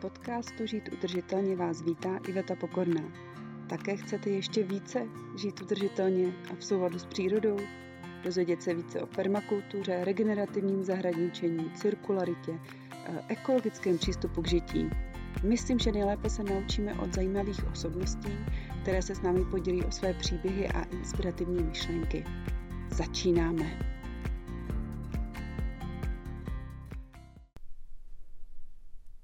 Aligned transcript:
podcastu 0.00 0.66
Žít 0.66 0.88
udržitelně 0.92 1.56
vás 1.56 1.82
vítá 1.82 2.18
Iveta 2.28 2.54
Pokorná. 2.54 3.02
Také 3.68 3.96
chcete 3.96 4.30
ještě 4.30 4.62
více 4.62 5.06
žít 5.36 5.62
udržitelně 5.62 6.32
a 6.52 6.54
v 6.54 6.64
souladu 6.64 6.98
s 6.98 7.04
přírodou? 7.04 7.56
Dozvědět 8.24 8.62
se 8.62 8.74
více 8.74 9.00
o 9.00 9.06
permakultuře, 9.06 10.04
regenerativním 10.04 10.84
zahradničení, 10.84 11.70
cirkularitě, 11.70 12.60
eh, 12.92 13.24
ekologickém 13.28 13.98
přístupu 13.98 14.42
k 14.42 14.48
žití. 14.48 14.90
Myslím, 15.44 15.78
že 15.78 15.92
nejlépe 15.92 16.30
se 16.30 16.42
naučíme 16.42 16.94
od 16.94 17.14
zajímavých 17.14 17.70
osobností, 17.72 18.32
které 18.82 19.02
se 19.02 19.14
s 19.14 19.22
námi 19.22 19.44
podělí 19.44 19.84
o 19.84 19.90
své 19.90 20.14
příběhy 20.14 20.68
a 20.68 20.82
inspirativní 20.82 21.62
myšlenky. 21.62 22.24
Začínáme! 22.90 23.97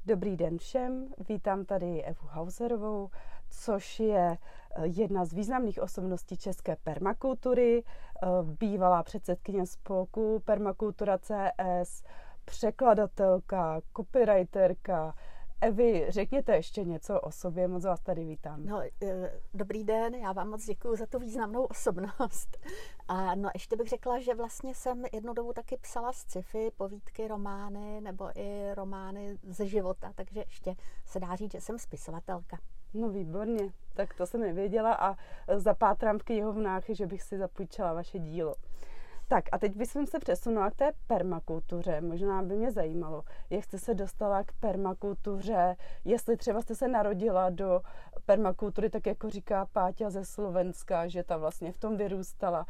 Dobrý 0.07 0.37
den 0.37 0.59
všem, 0.59 1.09
vítám 1.29 1.65
tady 1.65 2.03
Evu 2.05 2.27
Hauserovou, 2.27 3.11
což 3.51 4.01
je 4.01 4.39
eh, 4.77 4.87
jedna 4.87 5.25
z 5.25 5.33
významných 5.33 5.83
osobností 5.83 6.37
české 6.37 6.77
permakultury, 6.77 7.83
eh, 7.85 8.27
bývalá 8.43 9.03
předsedkyně 9.03 9.67
spolku 9.67 10.43
Permakultura 10.45 11.19
CS, 11.19 12.03
překladatelka, 12.45 13.81
copywriterka, 13.97 15.15
Evi, 15.65 16.07
řekněte 16.09 16.57
ještě 16.57 16.85
něco 16.85 17.21
o 17.21 17.31
sobě, 17.31 17.69
moc 17.69 17.85
vás 17.85 18.01
tady 18.01 18.25
vítám. 18.25 18.67
No, 18.67 18.83
e, 19.03 19.33
dobrý 19.55 19.85
den, 19.85 20.15
já 20.15 20.33
vám 20.33 20.51
moc 20.51 20.65
děkuji 20.65 20.97
za 20.97 21.07
tu 21.07 21.19
významnou 21.19 21.65
osobnost. 21.65 22.59
A 23.09 23.35
no, 23.35 23.51
ještě 23.55 23.77
bych 23.77 23.89
řekla, 23.89 24.21
že 24.21 24.35
vlastně 24.35 24.75
jsem 24.75 25.05
jednu 25.13 25.35
dobu 25.35 25.53
taky 25.53 25.77
psala 25.77 26.13
sci-fi, 26.13 26.71
povídky, 26.77 27.29
romány 27.29 28.01
nebo 28.01 28.31
i 28.35 28.75
romány 28.75 29.39
ze 29.43 29.67
života, 29.67 30.13
takže 30.15 30.41
ještě 30.41 30.75
se 31.05 31.21
dá 31.21 31.37
říct, 31.37 31.53
že 31.53 31.61
jsem 31.61 31.79
spisovatelka. 31.79 32.59
No 32.95 33.09
výborně, 33.09 33.73
tak 33.95 34.15
to 34.15 34.27
jsem 34.27 34.41
nevěděla 34.41 34.95
a 34.95 35.17
zapátrám 35.57 36.19
v 36.19 36.23
knihovnách, 36.23 36.85
že 36.89 37.07
bych 37.07 37.23
si 37.23 37.39
zapůjčila 37.39 37.93
vaše 37.93 38.19
dílo. 38.19 38.55
Tak 39.29 39.45
a 39.53 39.59
teď 39.59 39.77
bych 39.77 39.91
se 39.91 40.19
přesunula 40.21 40.71
k 40.71 40.75
té 40.75 40.93
permakultuře. 41.07 42.01
Možná 42.01 42.43
by 42.43 42.57
mě 42.57 42.71
zajímalo, 42.71 43.23
jak 43.51 43.65
jste 43.65 43.79
se 43.79 43.95
dostala 43.95 44.45
k 44.45 44.53
permakultuře, 44.61 45.77
jestli 46.05 46.37
třeba 46.37 46.63
jste 46.63 46.75
se 46.75 46.89
narodila 46.89 47.51
do 47.51 47.81
permakultury, 48.27 48.91
tak 48.91 49.07
jako 49.07 49.31
říká 49.31 49.67
Páťa 49.73 50.11
ze 50.11 50.25
Slovenska, 50.25 51.09
že 51.09 51.23
ta 51.23 51.37
vlastně 51.37 51.73
v 51.73 51.79
tom 51.79 51.97
vyrůstala. 51.97 52.67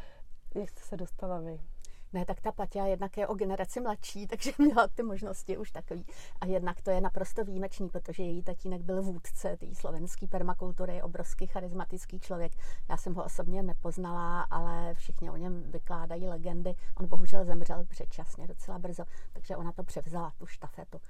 Jak 0.54 0.68
jste 0.68 0.80
se 0.80 0.96
dostala 0.96 1.38
vy? 1.38 1.73
Ne, 2.14 2.24
tak 2.24 2.40
ta 2.40 2.52
Patia 2.52 2.86
jednak 2.86 3.16
je 3.16 3.26
o 3.26 3.34
generaci 3.34 3.80
mladší, 3.80 4.26
takže 4.30 4.52
měla 4.58 4.88
ty 4.88 5.02
možnosti 5.02 5.58
už 5.58 5.70
takový. 5.70 6.06
A 6.40 6.46
jednak 6.46 6.82
to 6.82 6.90
je 6.90 7.00
naprosto 7.00 7.44
výjimečný, 7.44 7.88
protože 7.88 8.22
její 8.22 8.42
tatínek 8.42 8.82
byl 8.82 9.02
vůdce 9.02 9.56
té 9.56 9.74
slovenské 9.74 10.26
permakultury, 10.26 11.02
obrovský 11.02 11.46
charismatický 11.46 12.20
člověk. 12.20 12.52
Já 12.88 12.96
jsem 12.96 13.14
ho 13.14 13.24
osobně 13.24 13.62
nepoznala, 13.62 14.42
ale 14.42 14.94
všichni 14.94 15.30
o 15.30 15.36
něm 15.36 15.62
vykládají 15.70 16.28
legendy. 16.28 16.74
On 16.96 17.08
bohužel 17.08 17.44
zemřel 17.44 17.84
předčasně 17.84 18.46
docela 18.46 18.78
brzo, 18.78 19.04
takže 19.32 19.56
ona 19.56 19.72
to 19.72 19.82
převzala, 19.82 20.32
tu 20.38 20.46
štafetu. 20.46 21.00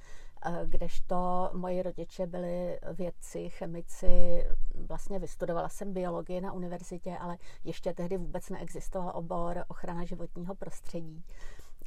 Eh, 0.46 0.66
kdežto 0.66 1.50
moji 1.54 1.82
rodiče 1.82 2.26
byli 2.26 2.78
vědci, 2.92 3.48
chemici, 3.48 4.44
vlastně 4.74 5.18
vystudovala 5.18 5.68
jsem 5.68 5.92
biologii 5.92 6.40
na 6.40 6.52
univerzitě, 6.52 7.16
ale 7.18 7.36
ještě 7.64 7.94
tehdy 7.94 8.16
vůbec 8.16 8.48
neexistoval 8.50 9.12
obor 9.14 9.64
ochrana 9.68 10.04
životního 10.04 10.54
prostředí 10.54 11.24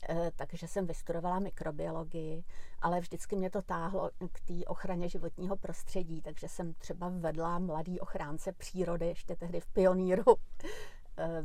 eh, 0.09 0.31
takže 0.35 0.67
jsem 0.67 0.87
vystudovala 0.87 1.39
mikrobiologii, 1.39 2.43
ale 2.81 2.99
vždycky 2.99 3.35
mě 3.35 3.49
to 3.49 3.61
táhlo 3.61 4.09
k 4.31 4.39
té 4.39 4.65
ochraně 4.67 5.09
životního 5.09 5.57
prostředí, 5.57 6.21
takže 6.21 6.47
jsem 6.47 6.73
třeba 6.73 7.09
vedla 7.09 7.59
mladý 7.59 7.99
ochránce 7.99 8.51
přírody, 8.51 9.07
ještě 9.07 9.35
tehdy 9.35 9.59
v 9.59 9.67
pioníru. 9.67 10.23
Eh, 11.19 11.43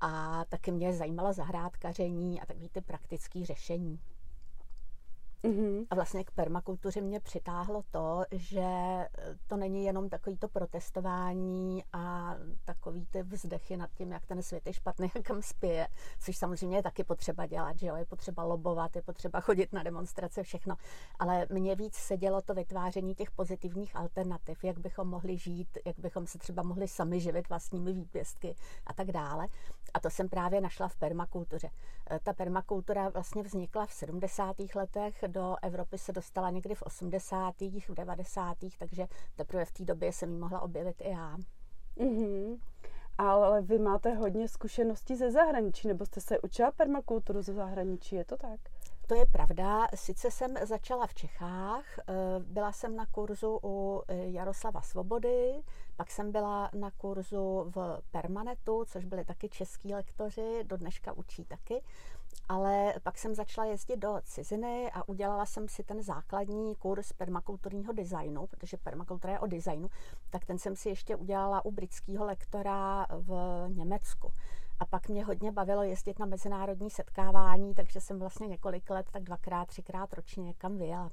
a 0.00 0.44
taky 0.44 0.70
mě 0.70 0.92
zajímala 0.92 1.32
zahrádkaření 1.32 2.40
a 2.40 2.46
takový 2.46 2.68
ty 2.68 2.80
praktické 2.80 3.44
řešení. 3.44 4.00
Mm-hmm. 5.44 5.86
A 5.90 5.94
vlastně 5.94 6.24
k 6.24 6.30
permakultuře 6.30 7.00
mě 7.00 7.20
přitáhlo 7.20 7.82
to, 7.90 8.24
že 8.30 8.68
to 9.46 9.56
není 9.56 9.84
jenom 9.84 10.08
takový 10.08 10.36
to 10.36 10.48
protestování 10.48 11.84
a 11.92 12.34
takový 12.64 13.06
ty 13.06 13.22
vzdechy 13.22 13.76
nad 13.76 13.90
tím, 13.94 14.12
jak 14.12 14.26
ten 14.26 14.42
svět 14.42 14.66
je 14.66 14.72
špatný 14.72 15.10
a 15.18 15.22
kam 15.22 15.42
spěje, 15.42 15.88
což 16.20 16.36
samozřejmě 16.36 16.76
je 16.76 16.82
taky 16.82 17.04
potřeba 17.04 17.46
dělat, 17.46 17.78
že 17.78 17.86
jo, 17.86 17.96
je 17.96 18.04
potřeba 18.04 18.44
lobovat, 18.44 18.96
je 18.96 19.02
potřeba 19.02 19.40
chodit 19.40 19.72
na 19.72 19.82
demonstrace, 19.82 20.42
všechno. 20.42 20.76
Ale 21.18 21.46
mě 21.50 21.76
víc 21.76 21.94
sedělo 21.94 22.42
to 22.42 22.54
vytváření 22.54 23.14
těch 23.14 23.30
pozitivních 23.30 23.96
alternativ, 23.96 24.64
jak 24.64 24.78
bychom 24.78 25.08
mohli 25.08 25.36
žít, 25.36 25.78
jak 25.86 25.98
bychom 25.98 26.26
se 26.26 26.38
třeba 26.38 26.62
mohli 26.62 26.88
sami 26.88 27.20
živit 27.20 27.48
vlastními 27.48 27.92
výpěstky 27.92 28.54
a 28.86 28.92
tak 28.94 29.12
dále. 29.12 29.46
A 29.94 30.00
to 30.00 30.10
jsem 30.10 30.28
právě 30.28 30.60
našla 30.60 30.88
v 30.88 30.96
permakultuře. 30.96 31.70
E, 32.10 32.20
ta 32.22 32.32
permakultura 32.32 33.08
vlastně 33.08 33.42
vznikla 33.42 33.86
v 33.86 33.92
70. 33.92 34.56
letech 34.74 35.24
do 35.30 35.56
Evropy 35.62 35.98
se 35.98 36.12
dostala 36.12 36.50
někdy 36.50 36.74
v 36.74 36.82
80. 36.82 37.60
v 37.60 37.94
90. 37.94 38.56
takže 38.78 39.06
teprve 39.36 39.64
v 39.64 39.72
té 39.72 39.84
době 39.84 40.12
jsem 40.12 40.32
ji 40.32 40.38
mohla 40.38 40.60
objevit 40.60 41.00
i 41.00 41.10
já. 41.10 41.36
Mm-hmm. 41.96 42.58
Ale 43.18 43.62
vy 43.62 43.78
máte 43.78 44.14
hodně 44.14 44.48
zkušeností 44.48 45.16
ze 45.16 45.30
zahraničí, 45.30 45.88
nebo 45.88 46.06
jste 46.06 46.20
se 46.20 46.40
učila 46.40 46.70
permakulturu 46.70 47.42
ze 47.42 47.52
zahraničí, 47.52 48.16
je 48.16 48.24
to 48.24 48.36
tak? 48.36 48.60
To 49.10 49.14
je 49.14 49.26
pravda. 49.26 49.86
Sice 49.94 50.30
jsem 50.30 50.54
začala 50.62 51.06
v 51.06 51.14
Čechách, 51.14 51.84
eh, 51.98 52.02
byla 52.38 52.72
jsem 52.72 52.96
na 52.96 53.06
kurzu 53.06 53.60
u 53.62 54.02
eh, 54.08 54.14
Jaroslava 54.16 54.82
Svobody, 54.82 55.62
pak 55.96 56.10
jsem 56.10 56.32
byla 56.32 56.70
na 56.74 56.90
kurzu 56.90 57.72
v 57.74 58.00
Permanetu, 58.10 58.84
což 58.84 59.04
byli 59.04 59.24
taky 59.24 59.48
český 59.48 59.94
lektoři, 59.94 60.64
do 60.64 60.76
dneška 60.76 61.12
učí 61.12 61.44
taky 61.44 61.82
ale 62.48 62.94
pak 63.02 63.18
jsem 63.18 63.34
začala 63.34 63.66
jezdit 63.66 63.96
do 63.96 64.20
ciziny 64.24 64.90
a 64.92 65.08
udělala 65.08 65.46
jsem 65.46 65.68
si 65.68 65.82
ten 65.82 66.02
základní 66.02 66.74
kurz 66.74 67.12
permakulturního 67.12 67.92
designu, 67.92 68.46
protože 68.46 68.76
permakultura 68.76 69.32
je 69.32 69.40
o 69.40 69.46
designu, 69.46 69.88
tak 70.30 70.44
ten 70.44 70.58
jsem 70.58 70.76
si 70.76 70.88
ještě 70.88 71.16
udělala 71.16 71.64
u 71.64 71.70
britského 71.70 72.24
lektora 72.24 73.06
v 73.10 73.64
Německu. 73.68 74.32
A 74.80 74.86
pak 74.86 75.08
mě 75.08 75.24
hodně 75.24 75.52
bavilo 75.52 75.82
jezdit 75.82 76.18
na 76.18 76.26
mezinárodní 76.26 76.90
setkávání, 76.90 77.74
takže 77.74 78.00
jsem 78.00 78.18
vlastně 78.18 78.46
několik 78.46 78.90
let, 78.90 79.06
tak 79.12 79.22
dvakrát, 79.22 79.68
třikrát 79.68 80.12
ročně 80.12 80.42
někam 80.42 80.78
vyjela. 80.78 81.10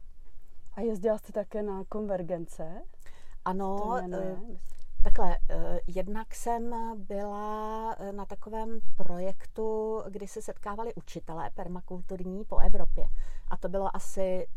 A 0.74 0.82
jezdila 0.82 1.18
jste 1.18 1.34
také 1.34 1.64
na 1.64 1.84
konvergence? 1.90 2.82
Ano, 3.46 3.98
Takhle, 5.08 5.38
eh, 5.50 5.80
jednak 5.88 6.36
jsem 6.36 6.76
byla 7.08 7.96
eh, 8.00 8.12
na 8.12 8.26
takovém 8.26 8.80
projektu, 8.96 10.02
kdy 10.10 10.28
se 10.28 10.42
setkávali 10.42 10.94
učitelé 10.96 11.50
permakulturní 11.50 12.46
po 12.46 12.58
Evropě. 12.58 13.06
A 13.48 13.58
to 13.58 13.70
bylo 13.70 13.96
asi 13.96 14.48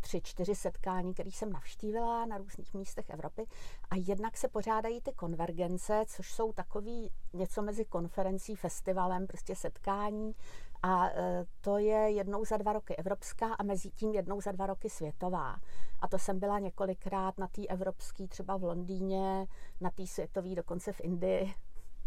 tři, 0.00 0.20
čtyři 0.20 0.54
setkání, 0.54 1.14
které 1.14 1.30
jsem 1.30 1.52
navštívila 1.52 2.26
na 2.26 2.38
různých 2.38 2.74
místech 2.74 3.10
Evropy. 3.10 3.46
A 3.90 3.96
jednak 3.96 4.36
se 4.36 4.48
pořádají 4.48 5.00
ty 5.00 5.12
konvergence, 5.12 6.04
což 6.06 6.32
jsou 6.32 6.52
takový 6.52 7.10
něco 7.32 7.62
mezi 7.62 7.84
konferencí, 7.84 8.56
festivalem, 8.56 9.26
prostě 9.26 9.56
setkání. 9.56 10.34
A 10.82 11.10
e, 11.10 11.44
to 11.60 11.78
je 11.78 12.10
jednou 12.10 12.44
za 12.44 12.56
dva 12.56 12.72
roky 12.72 12.96
evropská 12.96 13.54
a 13.54 13.62
mezi 13.62 13.90
tím 13.90 14.12
jednou 14.14 14.40
za 14.40 14.52
dva 14.52 14.66
roky 14.66 14.90
světová. 14.90 15.56
A 16.00 16.08
to 16.08 16.18
jsem 16.18 16.38
byla 16.38 16.58
několikrát 16.58 17.38
na 17.38 17.48
té 17.48 17.66
evropské, 17.66 18.28
třeba 18.28 18.56
v 18.56 18.64
Londýně, 18.64 19.46
na 19.80 19.90
té 19.90 20.06
světové, 20.06 20.54
dokonce 20.54 20.92
v 20.92 21.00
Indii. 21.00 21.54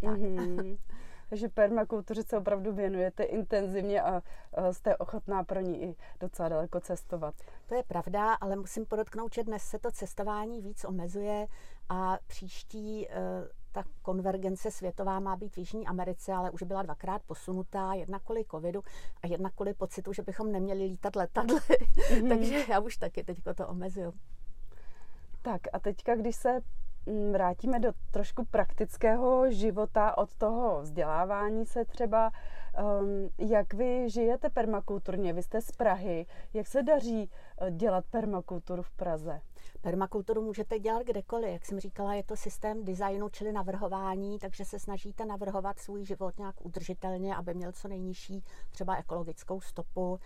Mm-hmm. 0.01 0.77
Takže 1.29 1.49
permakultuře 1.49 2.23
se 2.23 2.37
opravdu 2.37 2.73
věnujete 2.73 3.23
intenzivně 3.23 4.01
a 4.01 4.21
jste 4.71 4.97
ochotná 4.97 5.43
pro 5.43 5.59
ní 5.59 5.83
i 5.83 5.95
docela 6.19 6.49
daleko 6.49 6.79
cestovat. 6.79 7.35
To 7.65 7.75
je 7.75 7.83
pravda, 7.83 8.33
ale 8.33 8.55
musím 8.55 8.85
podotknout, 8.85 9.33
že 9.33 9.43
dnes 9.43 9.63
se 9.63 9.79
to 9.79 9.91
cestování 9.91 10.61
víc 10.61 10.85
omezuje 10.85 11.47
a 11.89 12.17
příští 12.27 13.09
e, 13.09 13.13
ta 13.73 13.83
konvergence 14.01 14.71
světová 14.71 15.19
má 15.19 15.35
být 15.35 15.55
v 15.55 15.57
Jižní 15.57 15.87
Americe, 15.87 16.33
ale 16.33 16.51
už 16.51 16.63
byla 16.63 16.81
dvakrát 16.81 17.21
posunutá, 17.23 17.93
jedna 17.93 18.19
kvůli 18.19 18.45
covidu 18.51 18.83
a 19.23 19.27
jedna 19.27 19.49
kvůli 19.49 19.73
pocitu, 19.73 20.13
že 20.13 20.21
bychom 20.21 20.51
neměli 20.51 20.83
lítat 20.83 21.15
letadly. 21.15 21.59
Mm-hmm. 21.59 22.29
Takže 22.29 22.65
já 22.69 22.79
už 22.79 22.97
taky 22.97 23.23
teďko 23.23 23.53
to 23.53 23.67
omezuju. 23.67 24.13
Tak 25.41 25.61
a 25.73 25.79
teďka, 25.79 26.15
když 26.15 26.35
se 26.35 26.61
Mm, 27.05 27.31
vrátíme 27.31 27.79
do 27.79 27.91
trošku 28.11 28.45
praktického 28.45 29.51
života 29.51 30.17
od 30.17 30.35
toho 30.35 30.81
vzdělávání 30.81 31.65
se 31.65 31.85
třeba. 31.85 32.31
Um, 33.01 33.29
jak 33.37 33.73
vy 33.73 34.09
žijete 34.09 34.49
permakulturně? 34.49 35.33
Vy 35.33 35.43
jste 35.43 35.61
z 35.61 35.71
Prahy. 35.71 36.25
Jak 36.53 36.67
se 36.67 36.83
daří 36.83 37.29
eh, 37.61 37.71
dělat 37.71 38.05
permakulturu 38.09 38.81
v 38.81 38.91
Praze? 38.91 39.41
Permakulturu 39.83 40.41
můžete 40.41 40.79
dělat 40.79 41.03
kdekoliv. 41.03 41.53
Jak 41.53 41.65
jsem 41.65 41.79
říkala, 41.79 42.13
je 42.13 42.23
to 42.23 42.35
systém 42.35 42.83
designu, 42.83 43.29
čili 43.29 43.51
navrhování, 43.51 44.39
takže 44.39 44.65
se 44.65 44.79
snažíte 44.79 45.25
navrhovat 45.25 45.79
svůj 45.79 46.05
život 46.05 46.37
nějak 46.37 46.65
udržitelně, 46.65 47.35
aby 47.35 47.53
měl 47.53 47.71
co 47.71 47.87
nejnižší 47.87 48.43
třeba 48.71 48.95
ekologickou 48.95 49.61
stopu. 49.61 50.19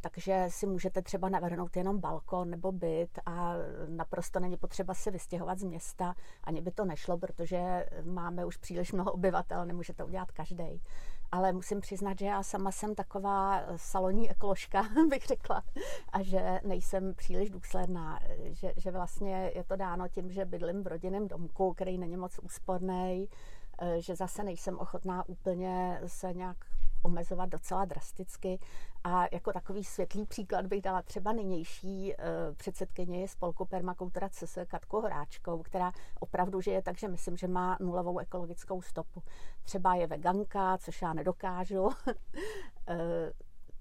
takže 0.00 0.46
si 0.48 0.66
můžete 0.66 1.02
třeba 1.02 1.28
navrhnout 1.28 1.76
jenom 1.76 1.98
balkon 1.98 2.50
nebo 2.50 2.72
byt 2.72 3.18
a 3.26 3.54
naprosto 3.88 4.40
není 4.40 4.56
potřeba 4.56 4.94
se 4.94 5.10
vystěhovat 5.10 5.58
z 5.58 5.64
města. 5.64 6.14
Ani 6.44 6.60
by 6.60 6.70
to 6.70 6.84
nešlo, 6.84 7.18
protože 7.18 7.86
máme 8.04 8.44
už 8.44 8.56
příliš 8.56 8.92
mnoho 8.92 9.12
obyvatel, 9.12 9.66
nemůže 9.66 9.92
to 9.94 10.06
udělat 10.06 10.32
každý 10.32 10.82
ale 11.32 11.52
musím 11.52 11.80
přiznat, 11.80 12.18
že 12.18 12.26
já 12.26 12.42
sama 12.42 12.72
jsem 12.72 12.94
taková 12.94 13.60
eh, 13.60 13.64
salonní 13.76 14.30
ekoložka, 14.30 14.82
bych 15.08 15.26
řekla, 15.26 15.62
a 16.12 16.22
že 16.22 16.60
nejsem 16.64 17.14
příliš 17.14 17.50
důsledná, 17.50 18.20
že, 18.44 18.72
že 18.76 18.90
vlastně 18.90 19.50
je 19.54 19.64
to 19.64 19.76
dáno 19.76 20.08
tím, 20.08 20.32
že 20.32 20.44
bydlím 20.44 20.82
v 20.82 20.86
rodinném 20.86 21.28
domku, 21.28 21.72
který 21.74 21.98
není 21.98 22.16
moc 22.16 22.38
úsporný, 22.38 23.28
eh, 23.78 24.00
že 24.00 24.16
zase 24.16 24.44
nejsem 24.44 24.78
ochotná 24.78 25.28
úplně 25.28 26.00
se 26.06 26.32
nějak 26.32 26.56
omezovat 27.02 27.48
docela 27.48 27.84
drasticky. 27.84 28.58
A 29.04 29.24
jako 29.32 29.52
takový 29.52 29.84
světlý 29.84 30.26
příklad 30.26 30.66
bych 30.66 30.82
dala 30.82 31.02
třeba 31.02 31.32
nynější 31.32 32.14
eh, 32.14 32.24
předsedkyni 32.56 33.28
spolku 33.28 33.64
Permakultura 33.64 34.28
CS 34.28 34.58
Katku 34.66 35.00
Horáčkou, 35.00 35.62
která 35.62 35.92
opravdu 36.20 36.60
žije 36.60 36.82
tak, 36.82 36.98
že 36.98 37.08
myslím, 37.08 37.36
že 37.36 37.48
má 37.48 37.76
nulovou 37.80 38.18
ekologickou 38.18 38.82
stopu. 38.82 39.22
Třeba 39.62 39.94
je 39.94 40.06
veganka, 40.06 40.78
což 40.78 41.02
já 41.02 41.12
nedokážu. 41.12 41.88
Eh, 42.88 43.32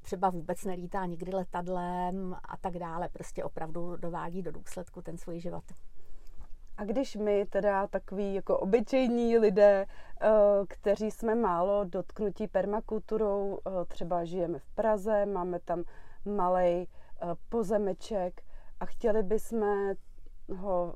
třeba 0.01 0.29
vůbec 0.29 0.63
nelítá 0.65 1.06
nikdy 1.06 1.31
letadlem 1.31 2.35
a 2.44 2.57
tak 2.57 2.74
dále. 2.74 3.09
Prostě 3.09 3.44
opravdu 3.44 3.95
dovádí 3.95 4.41
do 4.41 4.51
důsledku 4.51 5.01
ten 5.01 5.17
svůj 5.17 5.39
život. 5.39 5.63
A 6.81 6.83
když 6.83 7.15
my, 7.15 7.45
teda 7.45 7.87
takový 7.87 8.33
jako 8.33 8.59
obyčejní 8.59 9.37
lidé, 9.37 9.85
eh, 10.21 10.29
kteří 10.67 11.11
jsme 11.11 11.35
málo 11.35 11.83
dotknutí 11.83 12.47
permakulturou, 12.47 13.59
eh, 13.67 13.85
třeba 13.85 14.23
žijeme 14.23 14.59
v 14.59 14.69
Praze, 14.69 15.25
máme 15.25 15.59
tam 15.59 15.83
malý 16.25 16.63
eh, 16.63 16.87
pozemeček 17.49 18.41
a 18.79 18.85
chtěli 18.85 19.23
bychom 19.23 19.93
ho 20.55 20.95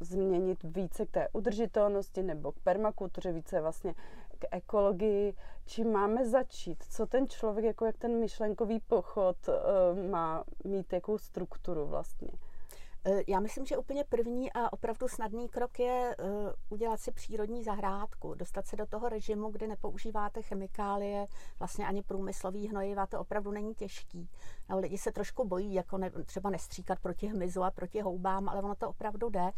změnit 0.00 0.58
více 0.62 1.06
k 1.06 1.10
té 1.10 1.28
udržitelnosti 1.32 2.22
nebo 2.22 2.52
k 2.52 2.58
permakultuře, 2.58 3.32
více 3.32 3.60
vlastně 3.60 3.94
k 4.38 4.44
ekologii, 4.50 5.34
čím 5.64 5.92
máme 5.92 6.28
začít? 6.28 6.84
Co 6.90 7.06
ten 7.06 7.28
člověk, 7.28 7.64
jako 7.64 7.84
jak 7.84 7.96
ten 7.98 8.20
myšlenkový 8.20 8.80
pochod 8.80 9.36
má 10.10 10.44
mít, 10.64 10.92
jakou 10.92 11.18
strukturu 11.18 11.86
vlastně? 11.86 12.28
Eh, 13.08 13.22
já 13.28 13.40
myslím, 13.40 13.66
že 13.66 13.76
úplně 13.76 14.04
první 14.04 14.52
a 14.52 14.72
opravdu 14.72 15.08
snadný 15.08 15.48
krok 15.48 15.78
je 15.78 16.16
eh, 16.18 16.24
udělat 16.68 17.00
si 17.00 17.12
přírodní 17.12 17.64
zahrádku, 17.64 18.34
dostat 18.34 18.66
se 18.66 18.76
do 18.76 18.86
toho 18.86 19.08
režimu, 19.08 19.50
kdy 19.50 19.66
nepoužíváte 19.66 20.42
chemikálie, 20.42 21.26
vlastně 21.58 21.86
ani 21.86 22.02
průmyslový 22.02 22.68
hnojiva, 22.68 23.06
to 23.06 23.20
opravdu 23.20 23.50
není 23.50 23.74
těžký. 23.74 24.30
No, 24.68 24.78
lidi 24.78 24.98
se 24.98 25.12
trošku 25.12 25.48
bojí, 25.48 25.74
jako 25.74 25.98
ne, 25.98 26.10
třeba 26.10 26.50
nestříkat 26.50 26.98
proti 27.00 27.26
hmyzu 27.26 27.62
a 27.62 27.70
proti 27.70 28.00
houbám, 28.00 28.48
ale 28.48 28.62
ono 28.62 28.74
to 28.74 28.88
opravdu 28.88 29.28
jde. 29.28 29.50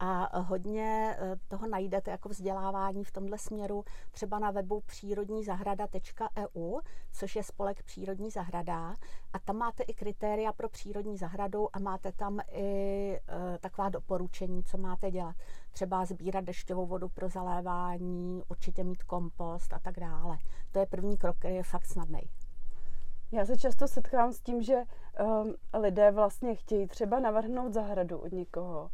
A 0.00 0.40
hodně 0.40 1.16
eh, 1.18 1.36
toho 1.48 1.66
najdete 1.66 2.10
jako 2.10 2.28
vzdělávání 2.28 3.04
v 3.04 3.12
tomhle 3.12 3.38
směru 3.38 3.84
třeba 4.10 4.38
na 4.38 4.50
webu 4.50 4.80
přírodnízahrada.eu, 4.80 6.80
což 7.12 7.36
je 7.36 7.42
spolek 7.42 7.82
Přírodní 7.82 8.30
zahrada. 8.30 8.94
A 9.32 9.38
tam 9.38 9.56
máte 9.56 9.82
i 9.82 9.94
kritéria 9.94 10.52
pro 10.52 10.68
přírodní 10.68 11.16
zahradu 11.16 11.76
a 11.76 11.78
máte 11.78 12.12
tam 12.12 12.40
i 12.52 13.12
e, 13.12 13.18
taková 13.58 13.88
doporučení, 13.88 14.64
co 14.64 14.78
máte 14.78 15.10
dělat. 15.10 15.36
Třeba 15.70 16.04
sbírat 16.04 16.44
dešťovou 16.44 16.86
vodu 16.86 17.08
pro 17.08 17.28
zalévání, 17.28 18.42
určitě 18.48 18.84
mít 18.84 19.02
kompost 19.02 19.72
a 19.72 19.78
tak 19.78 20.00
dále. 20.00 20.38
To 20.72 20.78
je 20.78 20.86
první 20.86 21.16
krok, 21.16 21.38
který 21.38 21.54
je 21.54 21.62
fakt 21.62 21.86
snadný. 21.86 22.20
Já 23.32 23.46
se 23.46 23.56
často 23.56 23.88
setkám 23.88 24.32
s 24.32 24.40
tím, 24.40 24.62
že 24.62 24.82
um, 25.20 25.54
lidé 25.80 26.10
vlastně 26.10 26.54
chtějí 26.54 26.86
třeba 26.86 27.20
navrhnout 27.20 27.72
zahradu 27.72 28.18
od 28.18 28.32
někoho, 28.32 28.90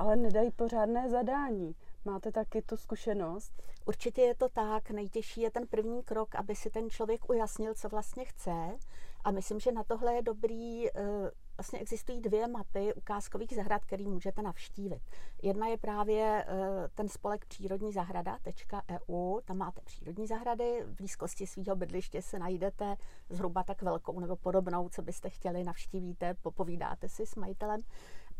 ale 0.00 0.16
nedají 0.16 0.50
pořádné 0.50 1.10
zadání. 1.10 1.74
Máte 2.04 2.32
taky 2.32 2.62
tu 2.62 2.76
zkušenost? 2.76 3.52
Určitě 3.86 4.22
je 4.22 4.34
to 4.34 4.48
tak. 4.48 4.90
Nejtěžší 4.90 5.40
je 5.40 5.50
ten 5.50 5.66
první 5.66 6.02
krok, 6.02 6.34
aby 6.34 6.54
si 6.54 6.70
ten 6.70 6.90
člověk 6.90 7.30
ujasnil, 7.30 7.74
co 7.74 7.88
vlastně 7.88 8.24
chce. 8.24 8.76
A 9.24 9.30
myslím, 9.30 9.60
že 9.60 9.72
na 9.72 9.84
tohle 9.84 10.14
je 10.14 10.22
dobrý 10.22 10.88
eh, 10.88 11.30
vlastně 11.60 11.78
existují 11.78 12.20
dvě 12.20 12.48
mapy 12.48 12.94
ukázkových 12.94 13.54
zahrad, 13.54 13.84
které 13.84 14.04
můžete 14.04 14.42
navštívit. 14.42 15.02
Jedna 15.42 15.66
je 15.66 15.78
právě 15.78 16.44
eh, 16.48 16.88
ten 16.94 17.08
spolek 17.08 17.44
přírodní 17.46 17.92
zahrada.eu, 17.92 19.40
tam 19.44 19.56
máte 19.58 19.80
přírodní 19.80 20.26
zahrady, 20.26 20.82
v 20.86 20.94
blízkosti 20.94 21.46
svého 21.46 21.76
bydliště 21.76 22.22
se 22.22 22.38
najdete 22.38 22.96
zhruba 23.30 23.62
tak 23.62 23.82
velkou 23.82 24.20
nebo 24.20 24.36
podobnou, 24.36 24.88
co 24.88 25.02
byste 25.02 25.30
chtěli, 25.30 25.64
navštívíte, 25.64 26.34
popovídáte 26.34 27.08
si 27.08 27.26
s 27.26 27.34
majitelem. 27.34 27.80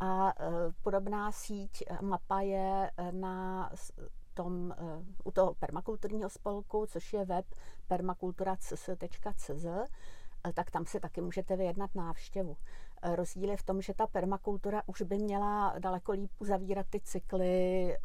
A 0.01 0.33
eh, 0.33 0.51
podobná 0.83 1.33
síť 1.33 1.83
eh, 1.87 1.99
mapa 2.03 2.41
je 2.41 2.91
na 3.11 3.71
tom, 4.35 4.75
u 5.25 5.31
toho 5.31 5.55
permakulturního 5.55 6.31
spolku, 6.31 6.87
což 6.87 7.13
je 7.13 7.25
web 7.25 7.47
permakultura.cz, 7.89 9.67
tak 10.55 10.71
tam 10.71 10.87
si 10.87 11.01
taky 11.01 11.21
můžete 11.21 11.57
vyjednat 11.57 11.95
návštěvu. 11.95 12.57
Rozdíl 13.03 13.51
je 13.51 13.57
v 13.57 13.63
tom, 13.63 13.83
že 13.83 13.95
ta 13.95 14.07
permakultura 14.07 14.83
už 14.87 15.03
by 15.03 15.19
měla 15.19 15.75
daleko 15.79 16.13
líp 16.13 16.31
uzavírat 16.39 16.87
ty 16.91 17.01
cykly, 17.01 17.97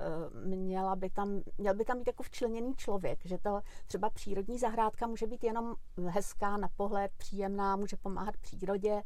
měla 0.45 0.95
by 0.95 1.09
tam, 1.09 1.41
měl 1.57 1.75
by 1.75 1.85
tam 1.85 1.97
být 1.97 2.07
jako 2.07 2.23
včleněný 2.23 2.75
člověk, 2.75 3.19
že 3.25 3.37
to 3.37 3.61
třeba 3.87 4.09
přírodní 4.09 4.59
zahrádka 4.59 5.07
může 5.07 5.27
být 5.27 5.43
jenom 5.43 5.75
hezká 6.07 6.57
na 6.57 6.67
pohled, 6.75 7.11
příjemná, 7.17 7.75
může 7.75 7.97
pomáhat 7.97 8.37
přírodě, 8.37 9.03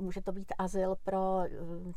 může 0.00 0.22
to 0.22 0.32
být 0.32 0.52
azyl 0.58 0.96
pro 1.04 1.40
eh, 1.44 1.48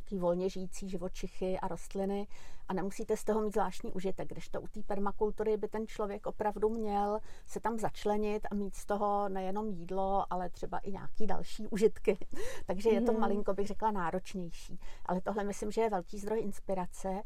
ty 0.06 0.20
volně 0.20 0.50
žijící 0.50 0.90
živočichy 0.90 1.60
a 1.60 1.68
rostliny 1.68 2.28
a 2.68 2.74
nemusíte 2.74 3.18
z 3.18 3.24
toho 3.24 3.42
mít 3.42 3.54
zvláštní 3.54 3.94
užitek, 3.94 4.30
když 4.30 4.50
to 4.50 4.62
u 4.62 4.68
té 4.68 4.84
permakultury 4.84 5.58
by 5.58 5.68
ten 5.68 5.88
člověk 5.88 6.28
opravdu 6.28 6.70
měl 6.70 7.20
se 7.46 7.60
tam 7.60 7.80
začlenit 7.80 8.48
a 8.52 8.56
mít 8.56 8.76
z 8.76 8.86
toho 8.86 9.30
nejenom 9.30 9.70
jídlo, 9.70 10.26
ale 10.30 10.50
třeba 10.50 10.78
i 10.78 10.92
nějaký 10.92 11.28
další 11.28 11.68
užitky. 11.68 12.18
Takže 12.66 12.90
je 12.90 13.02
to 13.02 13.14
mm. 13.14 13.20
malinko, 13.20 13.54
bych 13.54 13.68
řekla, 13.68 13.92
náročnější. 13.92 14.80
Ale 15.06 15.22
tohle 15.22 15.44
myslím, 15.44 15.72
že 15.72 15.82
je 15.82 15.90
velký 15.90 16.20
zdroj 16.20 16.40
inspirace 16.42 17.24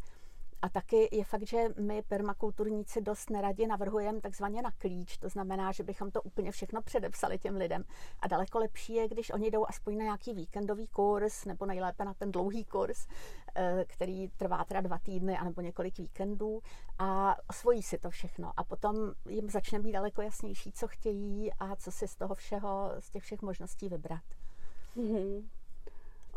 a 0.62 0.70
taky 0.70 1.10
je 1.12 1.24
fakt, 1.24 1.48
že 1.48 1.58
my 1.80 2.02
permakulturníci 2.02 3.02
dost 3.02 3.30
neradi 3.30 3.68
navrhujeme 3.68 4.22
takzvaně 4.22 4.62
na 4.62 4.72
klíč, 4.72 5.18
to 5.18 5.30
znamená, 5.30 5.72
že 5.72 5.84
bychom 5.84 6.12
to 6.12 6.22
úplně 6.22 6.52
všechno 6.52 6.82
předepsali 6.82 7.40
těm 7.40 7.56
lidem. 7.56 7.84
A 8.20 8.28
daleko 8.28 8.60
lepší 8.60 8.94
je, 8.94 9.08
když 9.08 9.30
oni 9.30 9.52
jdou 9.52 9.66
aspoň 9.70 9.98
na 9.98 10.04
nějaký 10.04 10.34
víkendový 10.34 10.88
kurz, 10.88 11.46
nebo 11.46 11.66
nejlépe 11.66 12.06
na 12.06 12.14
ten 12.14 12.32
dlouhý 12.32 12.66
kurz, 12.66 13.08
eh, 13.56 13.86
který 13.88 14.30
trvá 14.30 14.64
teda 14.64 14.82
dva 14.82 14.98
týdny, 15.00 15.38
anebo 15.38 15.62
několik 15.62 15.98
víkendů 15.98 16.62
a 17.00 17.36
osvojí 17.50 17.84
si 17.84 17.98
to 17.98 18.10
všechno. 18.10 18.54
A 18.58 18.64
potom 18.64 18.96
jim 19.30 19.50
začne 19.50 19.80
být 19.80 19.92
daleko 19.92 20.22
jasnější, 20.22 20.72
co 20.72 20.88
chtějí 20.88 21.54
a 21.54 21.76
co 21.76 21.92
si 21.92 22.08
z 22.08 22.16
toho 22.16 22.36
všeho, 22.36 22.92
z 23.00 23.10
těch 23.10 23.24
všech 23.24 23.42
možností 23.42 23.90
vybrat. 23.90 24.24
Mm-hmm. 24.98 25.44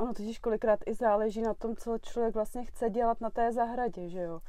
Ono 0.01 0.15
totiž 0.15 0.39
kolikrát 0.39 0.81
i 0.87 0.95
záleží 0.95 1.43
na 1.43 1.55
tom, 1.55 1.77
co 1.77 1.99
člověk 1.99 2.35
vlastně 2.35 2.65
chce 2.65 2.91
dělat 2.91 3.21
na 3.21 3.31
té 3.31 3.53
zahradě, 3.53 4.09
že 4.09 4.21
jo? 4.21 4.41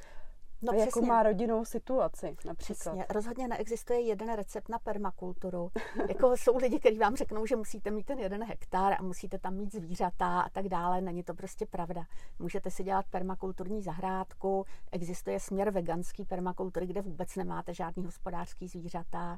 No, 0.62 0.72
a 0.72 0.76
jakou 0.76 0.90
přesně. 0.90 1.08
má 1.08 1.24
rodinnou 1.24 1.66
situaci 1.66 2.26
například. 2.26 2.58
Přesně. 2.58 3.06
Rozhodně 3.10 3.48
neexistuje 3.48 4.02
jeden 4.02 4.34
recept 4.34 4.70
na 4.70 4.80
permakulturu. 4.80 5.72
jako 6.08 6.38
jsou 6.38 6.58
lidi, 6.58 6.80
kteří 6.80 6.98
vám 6.98 7.16
řeknou, 7.16 7.46
že 7.46 7.56
musíte 7.56 7.92
mít 7.92 8.06
ten 8.06 8.20
jeden 8.20 8.44
hektar 8.44 8.94
a 8.94 9.02
musíte 9.02 9.40
tam 9.40 9.56
mít 9.56 9.74
zvířata 9.74 10.42
a 10.42 10.50
tak 10.50 10.70
dále. 10.70 11.02
Není 11.02 11.24
to 11.24 11.34
prostě 11.34 11.66
pravda. 11.66 12.04
Můžete 12.40 12.72
si 12.72 12.84
dělat 12.84 13.06
permakulturní 13.10 13.82
zahrádku, 13.82 14.66
existuje 14.92 15.40
směr 15.40 15.72
veganský 15.72 16.26
permakultury, 16.26 16.88
kde 16.88 17.02
vůbec 17.02 17.36
nemáte 17.36 17.74
žádný 17.74 18.06
hospodářský 18.06 18.68
zvířata. 18.68 19.38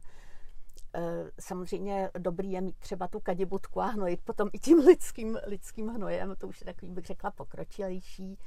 Eh, 0.96 1.32
samozřejmě 1.40 2.10
dobrý 2.18 2.52
je 2.52 2.62
mít 2.62 2.78
třeba 2.78 3.08
tu 3.08 3.20
kadibutku 3.20 3.82
a 3.82 3.86
hnojit 3.86 4.22
potom 4.22 4.50
i 4.54 4.60
tím 4.60 4.78
lidským, 4.78 5.40
lidským 5.48 5.88
hnojem, 5.88 6.36
to 6.38 6.48
už 6.48 6.62
je 6.62 6.66
takový, 6.66 6.92
bych 6.92 7.06
řekla, 7.06 7.32
pokročilejší. 7.32 8.40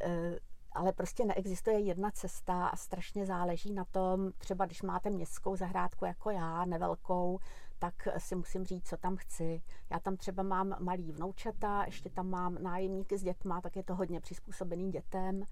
Eh, 0.00 0.38
ale 0.72 0.92
prostě 0.92 1.24
neexistuje 1.24 1.80
jedna 1.80 2.10
cesta 2.10 2.66
a 2.66 2.76
strašně 2.76 3.26
záleží 3.26 3.72
na 3.72 3.84
tom, 3.84 4.30
třeba 4.38 4.66
když 4.66 4.82
máte 4.82 5.10
městskou 5.10 5.56
zahrádku 5.56 6.04
jako 6.04 6.30
já, 6.30 6.64
nevelkou, 6.64 7.38
tak 7.78 7.94
si 8.18 8.34
musím 8.34 8.64
říct, 8.64 8.88
co 8.88 8.96
tam 8.96 9.16
chci. 9.16 9.62
Já 9.90 9.98
tam 9.98 10.16
třeba 10.16 10.42
mám 10.42 10.76
malý 10.80 11.12
vnoučata, 11.12 11.84
ještě 11.84 12.10
tam 12.10 12.30
mám 12.30 12.62
nájemníky 12.62 13.18
s 13.18 13.22
dětma, 13.22 13.60
tak 13.60 13.76
je 13.76 13.82
to 13.82 13.94
hodně 13.94 14.20
přizpůsobený 14.20 14.90
dětem 14.90 15.44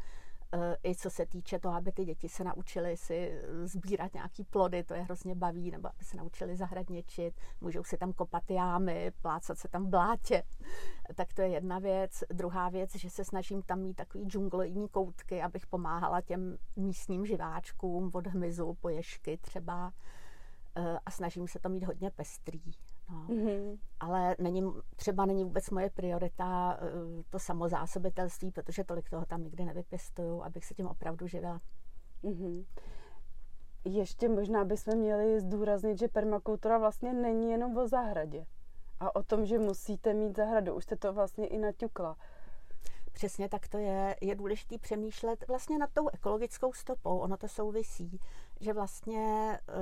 i 0.85 0.95
co 0.95 1.11
se 1.11 1.26
týče 1.26 1.59
toho, 1.59 1.75
aby 1.75 1.93
ty 1.93 2.05
děti 2.05 2.29
se 2.29 2.45
naučily 2.45 2.97
si 2.97 3.43
sbírat 3.65 4.15
nějaký 4.15 4.45
plody, 4.45 4.85
to 4.85 4.95
je 4.95 5.03
hrozně 5.03 5.35
baví, 5.35 5.71
nebo 5.71 5.88
aby 5.88 6.05
se 6.05 6.17
naučili 6.17 6.57
zahradněčit, 6.57 7.35
můžou 7.61 7.85
si 7.85 7.97
tam 7.97 8.12
kopat 8.12 8.50
jámy, 8.50 9.12
plácat 9.23 9.59
se 9.59 9.69
tam 9.69 9.87
v 9.87 9.88
blátě. 9.88 10.43
Tak 11.15 11.33
to 11.33 11.43
je 11.43 11.49
jedna 11.49 11.79
věc. 11.79 12.25
Druhá 12.31 12.69
věc, 12.69 12.97
že 12.97 13.11
se 13.11 13.25
snažím 13.25 13.62
tam 13.62 13.81
mít 13.81 13.95
takový 13.95 14.25
džunglojní 14.25 14.88
koutky, 14.88 15.43
abych 15.43 15.67
pomáhala 15.67 16.21
těm 16.21 16.57
místním 16.76 17.26
živáčkům 17.26 18.11
od 18.15 18.26
hmyzu 18.26 18.75
po 18.81 18.88
ješky 18.88 19.38
třeba 19.38 19.93
a 21.07 21.11
snažím 21.11 21.49
se 21.49 21.59
to 21.59 21.69
mít 21.69 21.85
hodně 21.85 22.11
pestrý. 22.11 22.62
No. 23.11 23.27
Mm-hmm. 23.29 23.79
Ale 24.01 24.37
není, 24.39 24.63
třeba 24.97 25.27
není 25.27 25.45
vůbec 25.45 25.71
moje 25.71 25.91
priorita 25.91 26.79
eh, 26.81 26.89
to 27.31 27.39
samozásobitelství, 27.39 28.51
protože 28.51 28.85
tolik 28.85 29.11
toho 29.11 29.27
tam 29.27 29.43
nikdy 29.43 29.65
nevypěstuju, 29.65 30.43
abych 30.43 30.65
se 30.65 30.75
tím 30.75 30.87
opravdu 30.87 31.27
živila. 31.27 31.61
Mm-hmm. 32.25 32.65
Ještě 33.85 34.29
možná 34.29 34.65
bychom 34.65 34.95
měli 34.95 35.41
zdůraznit, 35.41 35.99
že 35.99 36.09
permakultura 36.09 36.79
vlastně 36.79 37.13
není 37.13 37.51
jenom 37.51 37.77
o 37.77 37.89
zahradě 37.89 38.47
a 39.01 39.17
o 39.17 39.23
tom, 39.23 39.47
že 39.47 39.59
musíte 39.59 40.15
mít 40.15 40.37
zahradu. 40.37 40.75
Už 40.75 40.85
jste 40.85 40.97
to 40.97 41.13
vlastně 41.13 41.47
i 41.47 41.59
naťukla. 41.59 42.17
Přesně 43.16 43.49
tak 43.49 43.68
to 43.68 43.78
je. 43.78 44.16
Je 44.20 44.35
důležité 44.35 44.78
přemýšlet 44.78 45.49
vlastně 45.49 45.78
nad 45.78 45.90
tou 45.92 46.08
ekologickou 46.08 46.73
stopou. 46.73 47.18
Ono 47.18 47.37
to 47.37 47.49
souvisí, 47.49 48.20
že 48.61 48.73
vlastně 48.73 49.52
eh, 49.68 49.73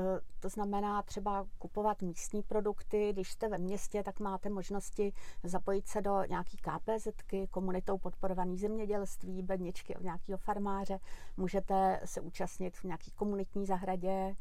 to 0.41 0.49
znamená 0.49 1.03
třeba 1.03 1.47
kupovat 1.59 2.03
místní 2.03 2.43
produkty. 2.43 3.13
Když 3.13 3.31
jste 3.33 3.49
ve 3.49 3.59
městě, 3.59 4.03
tak 4.03 4.21
máte 4.21 4.51
možnosti 4.51 5.13
zapojit 5.43 5.89
se 5.89 6.03
do 6.03 6.25
nějaký 6.29 6.57
KPZky, 6.57 7.49
komunitou 7.51 7.99
podporovaný 7.99 8.59
zemědělství, 8.59 9.43
bedničky 9.43 9.97
od 9.97 10.03
nějakého 10.03 10.39
farmáře. 10.39 10.99
Můžete 11.37 12.01
se 12.05 12.21
účastnit 12.21 12.77
v 12.77 12.85
nějaký 12.85 13.11
komunitní 13.11 13.67
zahradě, 13.67 14.37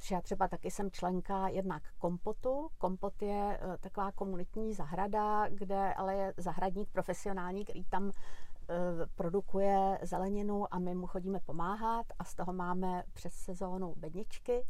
že 0.00 0.14
já 0.14 0.20
třeba 0.20 0.48
taky 0.48 0.70
jsem 0.70 0.90
členka 0.90 1.48
jednak 1.48 1.82
Kompotu. 1.98 2.68
Kompot 2.78 3.22
je 3.22 3.58
eh, 3.60 3.78
taková 3.80 4.12
komunitní 4.12 4.74
zahrada, 4.74 5.48
kde 5.48 5.94
ale 5.94 6.14
je 6.14 6.34
zahradník 6.36 6.90
profesionální, 6.90 7.64
který 7.64 7.84
tam 7.84 8.10
eh, 8.10 8.74
produkuje 9.14 9.98
zeleninu 10.02 10.74
a 10.74 10.78
my 10.78 10.94
mu 10.94 11.06
chodíme 11.06 11.40
pomáhat 11.40 12.06
a 12.18 12.24
z 12.24 12.34
toho 12.34 12.52
máme 12.52 13.02
přes 13.12 13.32
sezónu 13.34 13.94
bedničky. 13.96 14.66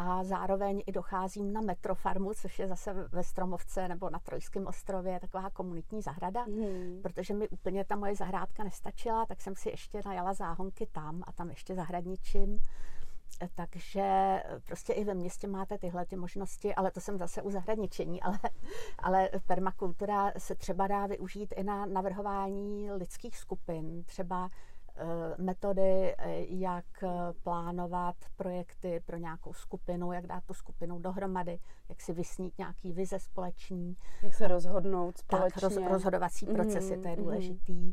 A 0.00 0.24
zároveň 0.24 0.82
i 0.86 0.92
docházím 0.92 1.52
na 1.52 1.60
metrofarmu, 1.60 2.34
což 2.34 2.58
je 2.58 2.68
zase 2.68 2.92
ve 2.92 3.24
Stromovce 3.24 3.88
nebo 3.88 4.10
na 4.10 4.18
Trojském 4.18 4.66
ostrově 4.66 5.20
taková 5.20 5.50
komunitní 5.50 6.02
zahrada, 6.02 6.42
hmm. 6.42 7.00
protože 7.02 7.34
mi 7.34 7.48
úplně 7.48 7.84
ta 7.84 7.96
moje 7.96 8.16
zahrádka 8.16 8.64
nestačila, 8.64 9.26
tak 9.26 9.40
jsem 9.40 9.56
si 9.56 9.68
ještě 9.68 10.00
najala 10.04 10.34
záhonky 10.34 10.86
tam 10.86 11.22
a 11.26 11.32
tam 11.32 11.50
ještě 11.50 11.74
zahradničím. 11.74 12.58
Takže 13.54 14.38
prostě 14.66 14.92
i 14.92 15.04
ve 15.04 15.14
městě 15.14 15.48
máte 15.48 15.78
tyhle 15.78 16.06
ty 16.06 16.16
možnosti, 16.16 16.74
ale 16.74 16.90
to 16.90 17.00
jsem 17.00 17.18
zase 17.18 17.42
u 17.42 17.50
zahradničení, 17.50 18.22
ale, 18.22 18.38
ale 18.98 19.30
permakultura 19.46 20.32
se 20.38 20.54
třeba 20.54 20.86
dá 20.86 21.06
využít 21.06 21.54
i 21.56 21.62
na 21.62 21.86
navrhování 21.86 22.90
lidských 22.92 23.38
skupin, 23.38 24.04
třeba 24.04 24.50
eh, 24.96 25.04
metody, 25.38 26.14
eh, 26.18 26.44
jak 26.48 27.04
plánovat 27.42 28.16
projekty 28.36 29.00
pro 29.06 29.16
nějakou 29.16 29.52
skupinu, 29.52 30.12
jak 30.12 30.26
dát 30.26 30.44
tu 30.44 30.54
skupinu 30.54 30.98
dohromady, 30.98 31.58
jak 31.88 32.00
si 32.00 32.12
vysnít 32.12 32.58
nějaký 32.58 32.92
vize 32.92 33.18
společný. 33.18 33.96
Jak 34.22 34.34
se 34.34 34.48
rozhodnout 34.48 35.18
společně. 35.18 35.60
Tak, 35.60 35.62
roz, 35.62 35.76
rozhodovací 35.90 36.46
procesy, 36.46 36.96
mm, 36.96 37.02
to 37.02 37.08
je 37.08 37.14
mhm, 37.14 37.22
mhm. 37.22 37.30
důležitý. 37.30 37.72
Mm. 37.72 37.92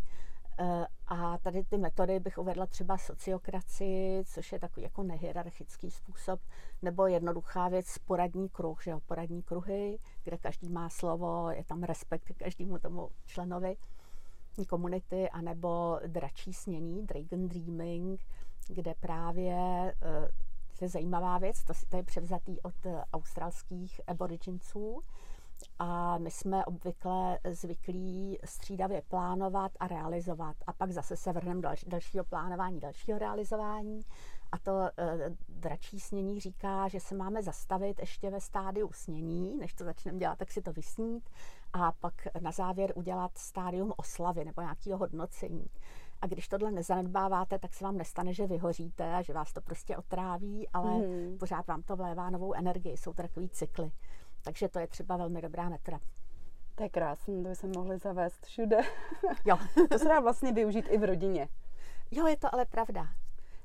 Eh, 0.59 0.87
a 1.07 1.37
tady 1.37 1.63
ty 1.63 1.77
metody 1.77 2.19
bych 2.19 2.37
uvedla 2.37 2.65
třeba 2.65 2.97
sociokracii, 2.97 4.23
což 4.25 4.51
je 4.51 4.59
takový 4.59 4.83
jako 4.83 5.03
nehierarchický 5.03 5.91
způsob, 5.91 6.39
nebo 6.81 7.07
jednoduchá 7.07 7.69
věc, 7.69 7.97
poradní 7.97 8.49
kruh, 8.49 8.83
že 8.83 8.91
jo, 8.91 8.99
poradní 9.05 9.43
kruhy, 9.43 9.99
kde 10.23 10.37
každý 10.37 10.69
má 10.69 10.89
slovo, 10.89 11.51
je 11.51 11.63
tam 11.63 11.83
respekt 11.83 12.23
k 12.23 12.37
každému 12.37 12.79
tomu 12.79 13.09
členovi 13.25 13.77
komunity, 14.69 15.29
anebo 15.29 15.99
dračí 16.07 16.53
snění, 16.53 17.05
Dragon 17.05 17.47
Dreaming, 17.47 18.21
kde 18.67 18.93
právě 18.99 19.55
eh, 20.01 20.29
to 20.79 20.85
je 20.85 20.89
zajímavá 20.89 21.37
věc, 21.37 21.63
to, 21.63 21.73
to 21.89 21.97
je 21.97 22.03
převzatý 22.03 22.61
od 22.61 22.75
australských 23.13 24.01
aboriginců, 24.07 25.01
a 25.79 26.17
my 26.17 26.31
jsme 26.31 26.65
obvykle 26.65 27.39
zvyklí 27.49 28.39
střídavě 28.45 29.01
plánovat 29.01 29.71
a 29.79 29.87
realizovat 29.87 30.55
a 30.67 30.73
pak 30.73 30.91
zase 30.91 31.17
se 31.17 31.33
vrhneme 31.33 31.61
do 31.61 31.69
dalšího 31.87 32.23
plánování, 32.23 32.79
dalšího 32.79 33.19
realizování 33.19 34.01
a 34.51 34.57
to 34.57 34.89
e, 34.97 35.35
dračí 35.49 35.99
snění 35.99 36.39
říká, 36.39 36.87
že 36.87 36.99
se 36.99 37.15
máme 37.15 37.43
zastavit 37.43 37.99
ještě 37.99 38.29
ve 38.29 38.41
stádiu 38.41 38.89
snění, 38.93 39.57
než 39.57 39.73
to 39.73 39.83
začneme 39.83 40.19
dělat, 40.19 40.37
tak 40.37 40.51
si 40.51 40.61
to 40.61 40.73
vysnít 40.73 41.29
a 41.73 41.91
pak 41.91 42.13
na 42.39 42.51
závěr 42.51 42.93
udělat 42.95 43.37
stádium 43.37 43.93
oslavy 43.97 44.45
nebo 44.45 44.61
nějakého 44.61 44.97
hodnocení. 44.97 45.65
A 46.21 46.27
když 46.27 46.47
tohle 46.47 46.71
nezanedbáváte, 46.71 47.59
tak 47.59 47.73
se 47.73 47.83
vám 47.83 47.97
nestane, 47.97 48.33
že 48.33 48.47
vyhoříte 48.47 49.15
a 49.15 49.21
že 49.21 49.33
vás 49.33 49.53
to 49.53 49.61
prostě 49.61 49.97
otráví, 49.97 50.67
ale 50.73 50.91
hmm. 50.91 51.37
pořád 51.37 51.67
vám 51.67 51.81
to 51.81 51.95
vlévá 51.95 52.29
novou 52.29 52.53
energii. 52.53 52.97
Jsou 52.97 53.13
to 53.13 53.21
takový 53.21 53.49
cykly. 53.49 53.91
Takže 54.45 54.69
to 54.69 54.79
je 54.79 54.87
třeba 54.87 55.17
velmi 55.17 55.41
dobrá 55.41 55.69
metoda. 55.69 55.99
To 56.75 56.83
je 56.83 56.89
krásné, 56.89 57.43
to 57.43 57.49
by 57.49 57.55
se 57.55 57.67
mohli 57.67 57.97
zavést 57.97 58.45
všude. 58.45 58.77
Jo. 59.45 59.57
to 59.89 59.99
se 59.99 60.05
dá 60.05 60.19
vlastně 60.19 60.51
využít 60.51 60.85
i 60.89 60.97
v 60.97 61.03
rodině. 61.03 61.47
Jo, 62.11 62.27
je 62.27 62.37
to 62.37 62.53
ale 62.53 62.65
pravda. 62.65 63.07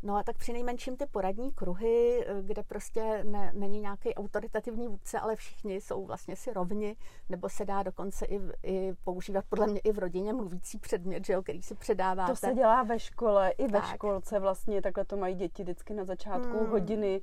No 0.02 0.16
a 0.16 0.22
tak 0.22 0.36
při 0.36 0.52
nejmenším 0.52 0.96
ty 0.96 1.06
poradní 1.06 1.52
kruhy, 1.52 2.26
kde 2.42 2.62
prostě 2.62 3.24
ne, 3.24 3.52
není 3.54 3.80
nějaký 3.80 4.14
autoritativní 4.14 4.88
vůdce, 4.88 5.18
ale 5.18 5.36
všichni 5.36 5.80
jsou 5.80 6.04
vlastně 6.04 6.36
si 6.36 6.52
rovni, 6.52 6.96
nebo 7.28 7.48
se 7.48 7.64
dá 7.64 7.82
dokonce 7.82 8.26
i, 8.26 8.40
i 8.62 8.92
používat 9.04 9.44
podle 9.48 9.66
mě 9.66 9.80
i 9.80 9.92
v 9.92 9.98
rodině 9.98 10.32
mluvící 10.32 10.78
předmět, 10.78 11.26
že 11.26 11.32
jo, 11.32 11.42
který 11.42 11.62
si 11.62 11.74
předáváte. 11.74 12.32
To 12.32 12.36
se 12.36 12.54
dělá 12.54 12.82
ve 12.82 12.98
škole, 12.98 13.50
i 13.50 13.66
ve 13.66 13.80
tak. 13.80 13.94
školce 13.94 14.38
vlastně, 14.38 14.82
takhle 14.82 15.04
to 15.04 15.16
mají 15.16 15.34
děti 15.34 15.62
vždycky 15.62 15.94
na 15.94 16.04
začátku 16.04 16.58
hmm. 16.58 16.70
hodiny, 16.70 17.20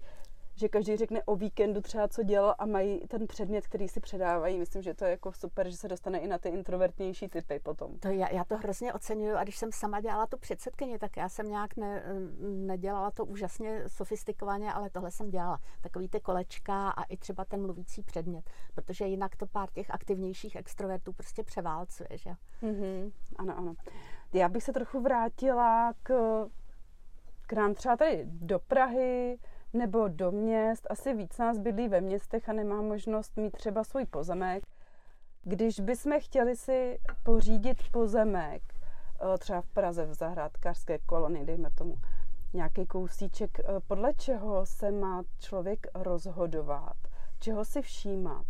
že 0.58 0.70
každý 0.70 0.98
řekne 0.98 1.24
o 1.24 1.36
víkendu 1.36 1.82
třeba, 1.82 2.08
co 2.08 2.24
dělal 2.24 2.56
a 2.60 2.66
mají 2.66 3.00
ten 3.08 3.28
předmět, 3.28 3.68
který 3.68 3.88
si 3.88 4.00
předávají. 4.00 4.60
Myslím, 4.60 4.82
že 4.82 4.94
to 4.94 5.06
je 5.06 5.12
jako 5.12 5.34
super, 5.34 5.70
že 5.70 5.78
se 5.78 5.88
dostane 5.88 6.20
i 6.20 6.28
na 6.28 6.38
ty 6.38 6.50
introvertnější 6.50 7.28
typy 7.28 7.60
potom. 7.60 8.00
To 8.00 8.08
já, 8.08 8.34
já 8.34 8.44
to 8.44 8.58
hrozně 8.58 8.94
oceňuju 8.94 9.36
a 9.36 9.44
když 9.44 9.58
jsem 9.58 9.72
sama 9.72 10.02
dělala 10.02 10.28
tu 10.28 10.38
předsedkyně, 10.38 11.00
tak 11.00 11.18
já 11.18 11.30
jsem 11.30 11.50
nějak 11.50 11.78
ne, 11.78 12.04
nedělala 12.40 13.12
to 13.12 13.26
úžasně 13.26 13.84
sofistikovaně, 13.88 14.74
ale 14.74 14.90
tohle 14.90 15.12
jsem 15.12 15.30
dělala. 15.30 15.60
Takový 15.82 16.10
ty 16.10 16.20
kolečka 16.20 16.90
a 16.90 17.04
i 17.04 17.18
třeba 17.18 17.46
ten 17.46 17.62
mluvící 17.62 18.04
předmět, 18.04 18.50
protože 18.76 19.06
jinak 19.06 19.36
to 19.36 19.48
pár 19.48 19.70
těch 19.70 19.92
aktivnějších 19.92 20.56
extrovertů 20.56 21.14
prostě 21.14 21.44
převálcuje, 21.44 22.10
že 22.12 22.32
Mm-hmm. 22.62 23.12
Ano, 23.36 23.58
ano. 23.58 23.74
Já 24.34 24.50
bych 24.50 24.64
se 24.64 24.74
trochu 24.74 25.02
vrátila 25.02 25.94
k, 26.04 26.14
k 27.48 27.54
nám 27.54 27.74
třeba 27.74 27.98
tady 27.98 28.24
do 28.26 28.60
Prahy, 28.60 29.38
nebo 29.74 30.08
do 30.08 30.32
měst. 30.32 30.88
Asi 30.90 31.14
víc 31.14 31.38
nás 31.38 31.58
bydlí 31.58 31.88
ve 31.88 32.02
městech 32.02 32.50
a 32.50 32.54
nemá 32.54 32.82
možnost 32.82 33.38
mít 33.38 33.52
třeba 33.52 33.84
svůj 33.84 34.06
pozemek. 34.06 34.64
Když 35.44 35.80
bychom 35.80 36.20
chtěli 36.20 36.56
si 36.56 37.00
pořídit 37.24 37.78
pozemek, 37.92 38.62
eh, 38.74 39.38
třeba 39.38 39.62
v 39.62 39.68
Praze 39.68 40.06
v 40.06 40.14
zahrádkářské 40.14 40.98
kolonii, 40.98 41.46
dejme 41.46 41.70
tomu 41.72 41.98
nějaký 42.54 42.86
kousíček, 42.86 43.60
eh, 43.60 43.64
podle 43.88 44.14
čeho 44.14 44.66
se 44.66 44.92
má 44.92 45.24
člověk 45.40 45.88
rozhodovat, 45.96 46.98
čeho 47.40 47.66
si 47.66 47.82
všímat? 47.82 48.46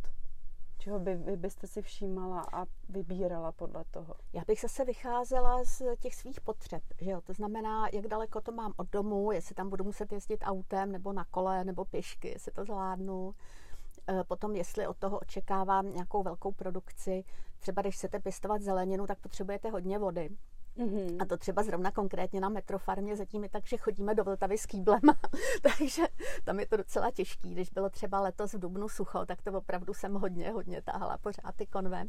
Čeho 0.77 1.00
by, 1.00 1.15
vy 1.15 1.38
byste 1.38 1.67
si 1.67 1.81
všímala 1.81 2.46
a 2.53 2.65
vybírala 2.89 3.51
podle 3.51 3.84
toho? 3.91 4.15
Já 4.34 4.41
bych 4.48 4.62
zase 4.62 4.86
vycházela 4.86 5.63
z 5.63 5.81
těch 6.00 6.15
svých 6.15 6.41
potřeb. 6.41 6.84
Že 7.01 7.12
jo? 7.12 7.22
To 7.22 7.34
znamená, 7.34 7.88
jak 7.93 8.07
daleko 8.07 8.41
to 8.41 8.51
mám 8.51 8.74
od 8.77 8.91
domu, 8.91 9.31
jestli 9.31 9.55
tam 9.55 9.69
budu 9.69 9.84
muset 9.84 10.12
jezdit 10.12 10.43
autem 10.43 10.91
nebo 10.91 11.13
na 11.13 11.25
kole 11.25 11.63
nebo 11.63 11.86
pěšky, 11.86 12.27
jestli 12.27 12.51
to 12.51 12.65
zvládnu. 12.65 13.36
E, 14.10 14.24
potom, 14.24 14.55
jestli 14.55 14.88
od 14.88 14.98
toho 14.98 15.19
očekávám 15.19 15.93
nějakou 15.93 16.24
velkou 16.24 16.51
produkci. 16.51 17.24
Třeba 17.60 17.81
když 17.81 17.96
chcete 17.96 18.19
pěstovat 18.19 18.62
zeleninu, 18.62 19.07
tak 19.07 19.19
potřebujete 19.19 19.69
hodně 19.69 20.00
vody. 20.00 20.29
Mm-hmm. 20.77 21.17
A 21.19 21.25
to 21.25 21.38
třeba 21.38 21.63
zrovna 21.63 21.91
konkrétně 21.91 22.41
na 22.41 22.50
metrofarmě 22.50 23.15
zatím 23.15 23.43
je 23.43 23.50
tak, 23.50 23.67
že 23.67 23.77
chodíme 23.77 24.15
do 24.15 24.24
Vltavy 24.24 24.57
s 24.57 24.65
kýblem, 24.65 25.01
takže 25.62 26.03
tam 26.43 26.60
je 26.60 26.67
to 26.67 26.77
docela 26.77 27.12
těžký. 27.12 27.51
Když 27.51 27.69
bylo 27.69 27.89
třeba 27.89 28.19
letos 28.19 28.53
v 28.53 28.60
Dubnu 28.60 28.89
sucho, 28.89 29.25
tak 29.25 29.41
to 29.41 29.51
opravdu 29.51 29.93
jsem 29.93 30.13
hodně, 30.13 30.51
hodně 30.51 30.81
táhala 30.81 31.17
pořád 31.17 31.55
ty 31.55 31.65
konve. 31.65 32.05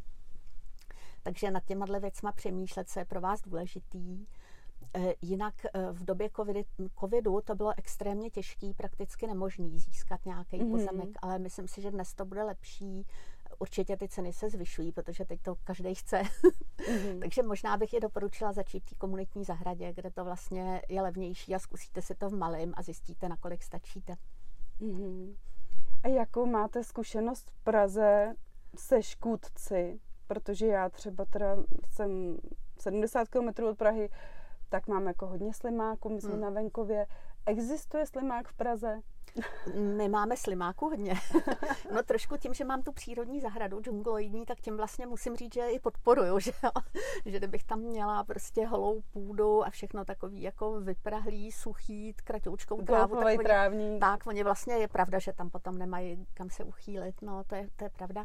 Takže 1.23 1.51
nad 1.51 1.65
těma 1.65 1.87
věcma 2.01 2.33
přemýšlet, 2.33 2.89
co 2.89 2.99
je 2.99 3.05
pro 3.05 3.21
vás 3.21 3.43
důležitý. 3.43 4.27
E, 4.95 5.15
jinak 5.23 5.55
e, 5.65 5.93
v 5.93 6.05
době 6.05 6.31
covidu 7.01 7.41
to 7.45 7.55
bylo 7.55 7.73
extrémně 7.77 8.31
těžký, 8.31 8.75
prakticky 8.75 9.27
nemožný 9.27 9.79
získat 9.79 10.27
nějaký 10.27 10.57
mm-hmm. 10.57 10.71
pozemek, 10.71 11.09
ale 11.23 11.39
myslím 11.39 11.69
si, 11.69 11.81
že 11.83 11.91
dnes 11.91 12.15
to 12.15 12.25
bude 12.25 12.43
lepší 12.45 13.07
určitě 13.59 13.97
ty 13.97 14.09
ceny 14.09 14.33
se 14.33 14.51
zvyšují, 14.51 14.93
protože 14.93 15.25
teď 15.25 15.43
to 15.43 15.55
každý 15.65 15.95
chce. 15.95 16.23
Mm-hmm. 16.23 17.19
Takže 17.21 17.43
možná 17.43 17.77
bych 17.77 17.93
je 17.93 18.01
doporučila 18.01 18.53
začít 18.53 18.85
v 18.85 18.89
té 18.91 18.95
komunitní 18.95 19.45
zahradě, 19.45 19.93
kde 19.93 20.11
to 20.11 20.25
vlastně 20.25 20.83
je 20.89 21.03
levnější 21.03 21.55
a 21.55 21.59
zkusíte 21.59 22.03
si 22.03 22.15
to 22.15 22.29
v 22.29 22.33
malém 22.33 22.73
a 22.77 22.83
zjistíte, 22.83 23.29
nakolik 23.29 23.63
stačíte. 23.63 24.17
Mm-hmm. 24.81 25.37
A 26.03 26.09
jakou 26.09 26.47
máte 26.47 26.85
zkušenost 26.85 27.51
v 27.51 27.65
Praze 27.65 28.35
se 28.77 29.03
škůdci? 29.03 30.01
Protože 30.27 30.67
já 30.67 30.89
třeba 30.89 31.25
teda 31.25 31.57
jsem 31.91 32.39
70 32.79 33.29
km 33.29 33.65
od 33.65 33.79
Prahy, 33.79 34.11
tak 34.69 34.89
mám 34.89 35.07
jako 35.07 35.27
hodně 35.27 35.55
slimáků, 35.55 36.09
my 36.09 36.21
jsme 36.21 36.35
mm. 36.35 36.41
na 36.41 36.51
venkově. 36.51 37.07
Existuje 37.49 38.07
slimák 38.07 38.49
v 38.49 38.53
Praze? 38.53 39.01
My 39.75 40.09
máme 40.09 40.37
slimáku 40.37 40.89
hodně. 40.89 41.15
no 41.95 42.03
trošku 42.03 42.37
tím, 42.37 42.55
že 42.55 42.65
mám 42.65 42.83
tu 42.83 42.93
přírodní 42.93 43.41
zahradu 43.41 43.81
džungloidní, 43.81 44.47
tak 44.47 44.61
tím 44.61 44.77
vlastně 44.77 45.07
musím 45.07 45.37
říct, 45.37 45.55
že 45.55 45.69
i 45.69 45.81
podporuju, 45.81 46.39
že, 46.41 46.53
jo? 46.65 46.71
že 47.27 47.39
kdybych 47.39 47.65
tam 47.65 47.81
měla 47.81 48.25
prostě 48.25 48.67
holou 48.67 49.01
půdu 49.13 49.65
a 49.65 49.71
všechno 49.71 50.05
takový 50.05 50.43
jako 50.43 50.81
vyprahlý, 50.81 51.53
suchý, 51.53 52.15
kratoučkou 52.25 52.83
trávu. 52.83 53.17
Tak 53.17 53.27
oni, 53.27 53.39
trávník. 53.39 54.01
tak 54.01 54.27
oni 54.27 54.45
vlastně 54.45 54.75
je 54.75 54.89
pravda, 54.89 55.19
že 55.19 55.33
tam 55.33 55.51
potom 55.51 55.79
nemají 55.79 56.27
kam 56.35 56.51
se 56.51 56.65
uchýlit, 56.65 57.23
no 57.23 57.45
to 57.45 57.55
je, 57.55 57.69
to 57.77 57.85
je 57.85 57.91
pravda. 57.91 58.25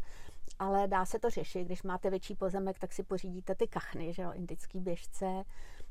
Ale 0.59 0.87
dá 0.87 1.05
se 1.05 1.19
to 1.19 1.29
řešit, 1.29 1.65
když 1.65 1.83
máte 1.83 2.09
větší 2.09 2.35
pozemek, 2.35 2.79
tak 2.79 2.93
si 2.93 3.03
pořídíte 3.03 3.55
ty 3.55 3.67
kachny, 3.67 4.13
že 4.13 4.21
jo, 4.21 4.31
indický 4.33 4.79
běžce, 4.79 5.43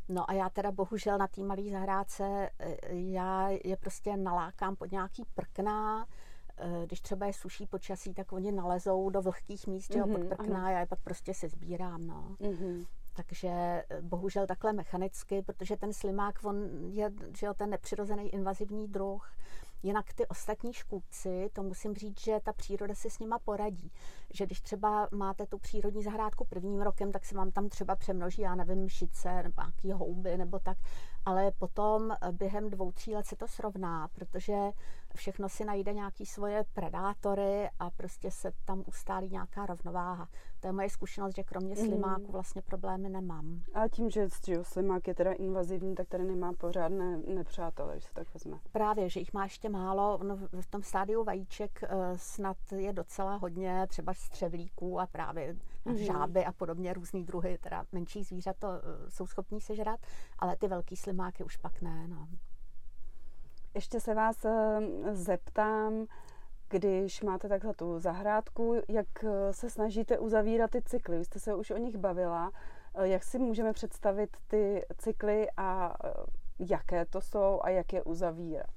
No 0.08 0.30
a 0.30 0.32
já 0.32 0.50
teda 0.50 0.72
bohužel 0.72 1.18
na 1.18 1.26
té 1.26 1.42
malé 1.42 1.70
zahrádce, 1.70 2.50
e, 2.58 2.76
já 2.90 3.48
je 3.64 3.76
prostě 3.76 4.16
nalákám 4.16 4.76
pod 4.76 4.92
nějaký 4.92 5.24
prkna, 5.34 6.06
e, 6.56 6.86
když 6.86 7.00
třeba 7.00 7.26
je 7.26 7.32
suší 7.32 7.66
počasí, 7.66 8.14
tak 8.14 8.32
oni 8.32 8.52
nalezou 8.52 9.10
do 9.10 9.22
vlhkých 9.22 9.66
míst, 9.66 9.90
mm-hmm, 9.90 10.12
pod 10.12 10.36
prkna, 10.36 10.70
já 10.70 10.80
je 10.80 10.86
pak 10.86 11.00
prostě 11.00 11.34
se 11.34 11.48
sbírám, 11.48 12.06
no. 12.06 12.36
Mm-hmm. 12.40 12.86
Takže 13.16 13.48
e, 13.48 13.84
bohužel 14.00 14.46
takhle 14.46 14.72
mechanicky, 14.72 15.42
protože 15.42 15.76
ten 15.76 15.92
slimák, 15.92 16.38
on 16.44 16.68
je 16.90 17.12
že 17.36 17.46
jo, 17.46 17.54
ten 17.54 17.70
nepřirozený 17.70 18.34
invazivní 18.34 18.88
druh, 18.88 19.32
Jinak 19.82 20.12
ty 20.12 20.26
ostatní 20.26 20.72
škůdci, 20.72 21.50
to 21.52 21.62
musím 21.62 21.94
říct, 21.94 22.20
že 22.20 22.40
ta 22.42 22.52
příroda 22.52 22.94
si 22.94 23.10
s 23.10 23.18
nima 23.18 23.38
poradí. 23.38 23.92
Že 24.34 24.46
když 24.46 24.60
třeba 24.60 25.08
máte 25.12 25.46
tu 25.46 25.58
přírodní 25.58 26.02
zahrádku 26.02 26.44
prvním 26.44 26.82
rokem, 26.82 27.12
tak 27.12 27.24
se 27.24 27.34
vám 27.34 27.50
tam 27.50 27.68
třeba 27.68 27.96
přemnoží, 27.96 28.42
já 28.42 28.54
nevím, 28.54 28.88
šice 28.88 29.42
nebo 29.42 29.62
nějaký 29.62 29.92
houby 29.92 30.36
nebo 30.36 30.58
tak, 30.58 30.78
ale 31.24 31.50
potom 31.50 32.16
během 32.32 32.70
dvou, 32.70 32.92
tří 32.92 33.14
let 33.14 33.26
se 33.26 33.36
to 33.36 33.48
srovná, 33.48 34.08
protože 34.08 34.54
všechno 35.14 35.48
si 35.48 35.64
najde 35.64 35.92
nějaký 35.92 36.26
svoje 36.26 36.64
predátory 36.72 37.68
a 37.78 37.90
prostě 37.90 38.30
se 38.30 38.52
tam 38.64 38.84
ustálí 38.86 39.28
nějaká 39.30 39.66
rovnováha. 39.66 40.28
To 40.60 40.66
je 40.66 40.72
moje 40.72 40.90
zkušenost, 40.90 41.36
že 41.36 41.42
kromě 41.42 41.74
mhm. 41.74 41.86
slimáků 41.86 42.32
vlastně 42.32 42.62
problémy 42.62 43.08
nemám. 43.08 43.62
A 43.74 43.88
tím, 43.88 44.10
že 44.10 44.26
jo, 44.46 44.64
slimák 44.64 45.08
je 45.08 45.14
teda 45.14 45.32
invazivní, 45.32 45.94
tak 45.94 46.08
tady 46.08 46.24
nemá 46.24 46.52
pořádné 46.52 47.16
nepřátelé, 47.16 47.94
když 47.94 48.04
se 48.04 48.14
tak 48.14 48.34
vezme. 48.34 48.58
Právě, 48.72 49.08
že 49.08 49.20
jich 49.20 49.32
má 49.32 49.44
ještě 49.44 49.68
málo. 49.68 50.20
No, 50.22 50.36
v 50.36 50.66
tom 50.66 50.82
stádiu 50.82 51.24
vajíček 51.24 51.82
eh, 51.82 51.88
snad 52.16 52.56
je 52.76 52.92
docela 52.92 53.36
hodně 53.36 53.86
třeba 53.88 54.14
střevlíků 54.14 55.00
a 55.00 55.06
právě 55.06 55.56
mm. 55.84 55.96
žáby 55.96 56.44
a 56.44 56.52
podobně 56.52 56.92
různý 56.92 57.24
druhy, 57.24 57.58
teda 57.58 57.84
menší 57.92 58.24
zvířat 58.24 58.56
to 58.58 58.68
eh, 58.68 59.10
jsou 59.10 59.26
schopní 59.26 59.60
sežrat, 59.60 60.00
ale 60.38 60.56
ty 60.56 60.68
velký 60.68 60.96
slimáky 60.96 61.44
už 61.44 61.56
pak 61.56 61.82
ne. 61.82 62.08
No. 62.08 62.28
Ještě 63.74 64.00
se 64.00 64.14
vás 64.14 64.44
eh, 64.44 64.80
zeptám, 65.12 66.06
když 66.68 67.22
máte 67.22 67.48
takhle 67.48 67.74
tu 67.74 67.98
zahrádku, 67.98 68.82
jak 68.88 69.24
eh, 69.24 69.52
se 69.52 69.70
snažíte 69.70 70.18
uzavírat 70.18 70.70
ty 70.70 70.82
cykly? 70.82 71.18
Vy 71.18 71.24
jste 71.24 71.40
se 71.40 71.54
už 71.54 71.70
o 71.70 71.76
nich 71.76 71.96
bavila. 71.96 72.52
Eh, 72.94 73.08
jak 73.08 73.24
si 73.24 73.38
můžeme 73.38 73.72
představit 73.72 74.36
ty 74.46 74.86
cykly 74.98 75.46
a 75.56 75.96
jaké 76.58 77.06
to 77.06 77.20
jsou 77.20 77.60
a 77.62 77.70
jak 77.70 77.92
je 77.92 78.02
uzavírat? 78.02 78.74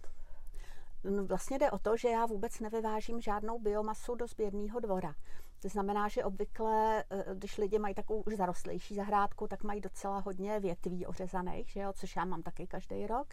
No, 1.03 1.25
vlastně 1.25 1.59
jde 1.59 1.71
o 1.71 1.79
to, 1.79 1.97
že 1.97 2.09
já 2.09 2.25
vůbec 2.25 2.59
nevyvážím 2.59 3.21
žádnou 3.21 3.59
biomasu 3.59 4.15
do 4.15 4.27
sběrného 4.27 4.79
dvora. 4.79 5.15
To 5.61 5.69
znamená, 5.69 6.07
že 6.07 6.23
obvykle, 6.23 7.03
když 7.33 7.57
lidi 7.57 7.79
mají 7.79 7.95
takovou 7.95 8.21
už 8.21 8.35
zarostlejší 8.35 8.95
zahrádku, 8.95 9.47
tak 9.47 9.63
mají 9.63 9.81
docela 9.81 10.19
hodně 10.19 10.59
větví 10.59 11.05
ořezaných, 11.05 11.69
že 11.69 11.79
jo, 11.79 11.93
což 11.93 12.15
já 12.15 12.25
mám 12.25 12.41
taky 12.41 12.67
každý 12.67 13.07
rok 13.07 13.27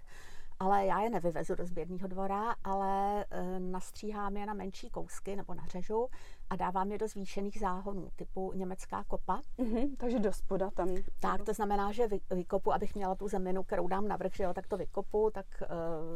ale 0.63 0.87
já 0.87 1.01
je 1.01 1.11
nevyvezu 1.11 1.55
do 1.55 1.67
sběrného 1.67 2.09
dvora, 2.09 2.55
ale 2.65 3.25
e, 3.31 3.61
nastříhám 3.61 4.37
je 4.37 4.47
na 4.47 4.55
menší 4.55 4.91
kousky 4.91 5.37
nebo 5.37 5.55
na 5.55 5.67
řežu 5.67 6.09
a 6.51 6.57
dávám 6.57 6.93
je 6.93 6.99
do 6.99 7.09
zvýšených 7.09 7.59
záhonů, 7.59 8.11
typu 8.17 8.53
německá 8.53 9.05
kopa. 9.05 9.41
Mm-hmm, 9.59 9.97
takže 9.97 10.19
do 10.19 10.33
spoda 10.33 10.71
tam. 10.71 10.89
Tak, 11.21 11.43
to 11.43 11.53
znamená, 11.53 11.93
že 11.93 12.07
vy, 12.07 12.21
vykopu, 12.31 12.73
abych 12.73 12.95
měla 12.95 13.15
tu 13.15 13.29
zeminu, 13.29 13.63
kterou 13.63 13.89
dám 13.89 14.09
navrch, 14.09 14.37
že 14.37 14.45
jo, 14.45 14.55
tak 14.55 14.67
to 14.67 14.77
vykopu, 14.77 15.31
tak 15.31 15.47
e, 15.63 15.67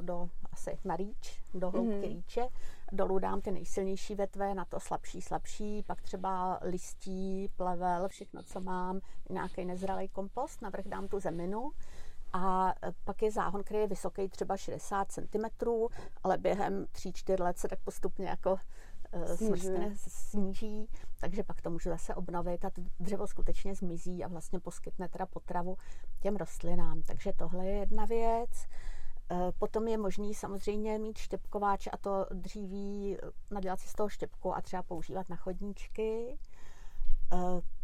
do 0.02 0.28
asi 0.52 0.78
na 0.84 0.96
rýč, 0.96 1.42
do 1.54 1.70
hloubky 1.70 1.94
mm-hmm. 1.94 2.08
rýče. 2.08 2.48
Dolů 2.92 3.18
dám 3.18 3.40
ty 3.40 3.50
nejsilnější 3.50 4.14
vetve, 4.14 4.54
na 4.54 4.64
to 4.64 4.80
slabší, 4.80 5.22
slabší, 5.22 5.82
pak 5.82 6.02
třeba 6.02 6.58
listí, 6.62 7.48
plevel, 7.56 8.08
všechno, 8.08 8.42
co 8.42 8.60
mám, 8.60 9.00
nějaký 9.30 9.64
nezralý 9.64 10.08
kompost, 10.08 10.62
navrch 10.62 10.88
dám 10.88 11.08
tu 11.08 11.20
zeminu 11.20 11.70
a 12.32 12.74
e, 12.82 12.92
pak 13.04 13.22
je 13.22 13.30
záhon, 13.30 13.62
který 13.62 13.80
je 13.80 13.86
vysoký 13.86 14.28
třeba 14.28 14.56
60 14.56 15.12
cm, 15.12 15.66
ale 16.24 16.38
během 16.38 16.84
3-4 16.84 17.44
let 17.44 17.58
se 17.58 17.68
tak 17.68 17.78
postupně 17.78 18.28
jako 18.28 18.56
e, 19.12 19.36
smrskne, 19.36 19.92
sníží, 19.96 20.88
takže 21.20 21.42
pak 21.42 21.60
to 21.60 21.70
můžu 21.70 21.90
zase 21.90 22.14
obnovit 22.14 22.64
a 22.64 22.70
to 22.70 22.82
dřevo 23.00 23.26
skutečně 23.26 23.74
zmizí 23.74 24.24
a 24.24 24.28
vlastně 24.28 24.60
poskytne 24.60 25.08
teda 25.08 25.26
potravu 25.26 25.76
těm 26.20 26.36
rostlinám. 26.36 27.02
Takže 27.02 27.32
tohle 27.32 27.66
je 27.66 27.78
jedna 27.78 28.04
věc. 28.04 28.50
E, 29.30 29.52
potom 29.58 29.88
je 29.88 29.98
možný 29.98 30.34
samozřejmě 30.34 30.98
mít 30.98 31.18
štěpkováč 31.18 31.88
a 31.92 31.96
to 31.96 32.26
dříví 32.30 33.16
nadělat 33.50 33.80
si 33.80 33.88
z 33.88 33.94
toho 33.94 34.08
štěpku 34.08 34.56
a 34.56 34.62
třeba 34.62 34.82
používat 34.82 35.28
na 35.28 35.36
chodníčky. 35.36 36.38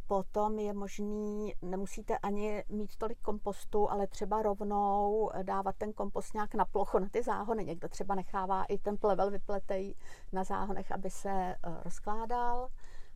Potom 0.06 0.58
je 0.58 0.72
možný, 0.72 1.54
nemusíte 1.62 2.18
ani 2.18 2.64
mít 2.68 2.96
tolik 2.96 3.18
kompostu, 3.18 3.90
ale 3.90 4.06
třeba 4.06 4.42
rovnou 4.42 5.30
dávat 5.42 5.76
ten 5.78 5.92
kompost 5.92 6.34
nějak 6.34 6.54
na 6.54 6.64
plochu, 6.64 6.98
na 6.98 7.08
ty 7.08 7.22
záhony. 7.22 7.64
Někdo 7.64 7.88
třeba 7.88 8.14
nechává 8.14 8.64
i 8.64 8.78
ten 8.78 8.96
plevel 8.96 9.30
vypletej 9.30 9.94
na 10.32 10.44
záhonech, 10.44 10.92
aby 10.92 11.10
se 11.10 11.30
eh, 11.30 11.56
rozkládal. 11.84 12.68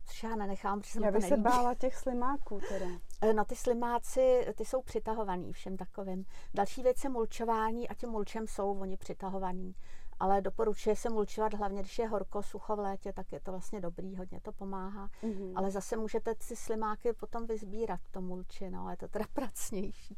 Což 0.05 0.23
já 0.23 0.35
nenechám, 0.35 0.81
protože 0.81 0.99
Já 1.03 1.11
bych 1.11 1.25
se 1.25 1.37
bála 1.37 1.75
těch 1.75 1.95
slimáků 1.95 2.59
teda. 2.69 2.85
Eh, 3.21 3.33
no 3.33 3.45
ty 3.45 3.55
slimáci, 3.55 4.47
ty 4.55 4.65
jsou 4.65 4.81
přitahovaný 4.81 5.53
všem 5.53 5.77
takovým. 5.77 6.25
Další 6.53 6.83
věc 6.83 7.03
je 7.03 7.09
mulčování 7.09 7.89
a 7.89 7.93
tím 7.93 8.09
mulčem 8.09 8.47
jsou 8.47 8.79
oni 8.79 8.97
přitahovaný 8.97 9.75
ale 10.19 10.41
doporučuje 10.41 10.95
se 10.95 11.09
mulčovat 11.09 11.53
hlavně, 11.53 11.81
když 11.81 11.99
je 11.99 12.07
horko, 12.07 12.43
sucho 12.43 12.75
v 12.75 12.79
létě, 12.79 13.13
tak 13.13 13.31
je 13.31 13.39
to 13.39 13.51
vlastně 13.51 13.81
dobrý, 13.81 14.15
hodně 14.15 14.41
to 14.41 14.51
pomáhá. 14.51 15.09
Mm-hmm. 15.23 15.53
Ale 15.55 15.71
zase 15.71 15.97
můžete 15.97 16.35
si 16.41 16.55
slimáky 16.55 17.13
potom 17.13 17.45
vyzbírat, 17.45 17.99
to 18.11 18.21
mulči, 18.21 18.69
no, 18.69 18.89
je 18.89 18.97
to 18.97 19.07
teda 19.07 19.25
pracnější. 19.33 20.17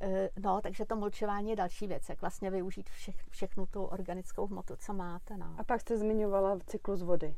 Eh, 0.00 0.30
no, 0.40 0.60
takže 0.60 0.84
to 0.84 0.96
mulčování 0.96 1.50
je 1.50 1.56
další 1.56 1.86
věc, 1.86 2.08
jak 2.08 2.20
vlastně 2.20 2.50
využít 2.50 2.90
vše, 2.90 3.12
všechnu 3.30 3.66
tu 3.66 3.84
organickou 3.84 4.46
hmotu, 4.46 4.76
co 4.76 4.92
máte. 4.92 5.36
No. 5.36 5.54
A 5.58 5.64
pak 5.64 5.80
jste 5.80 5.98
zmiňovala 5.98 6.58
cyklus 6.66 7.02
vody. 7.02 7.36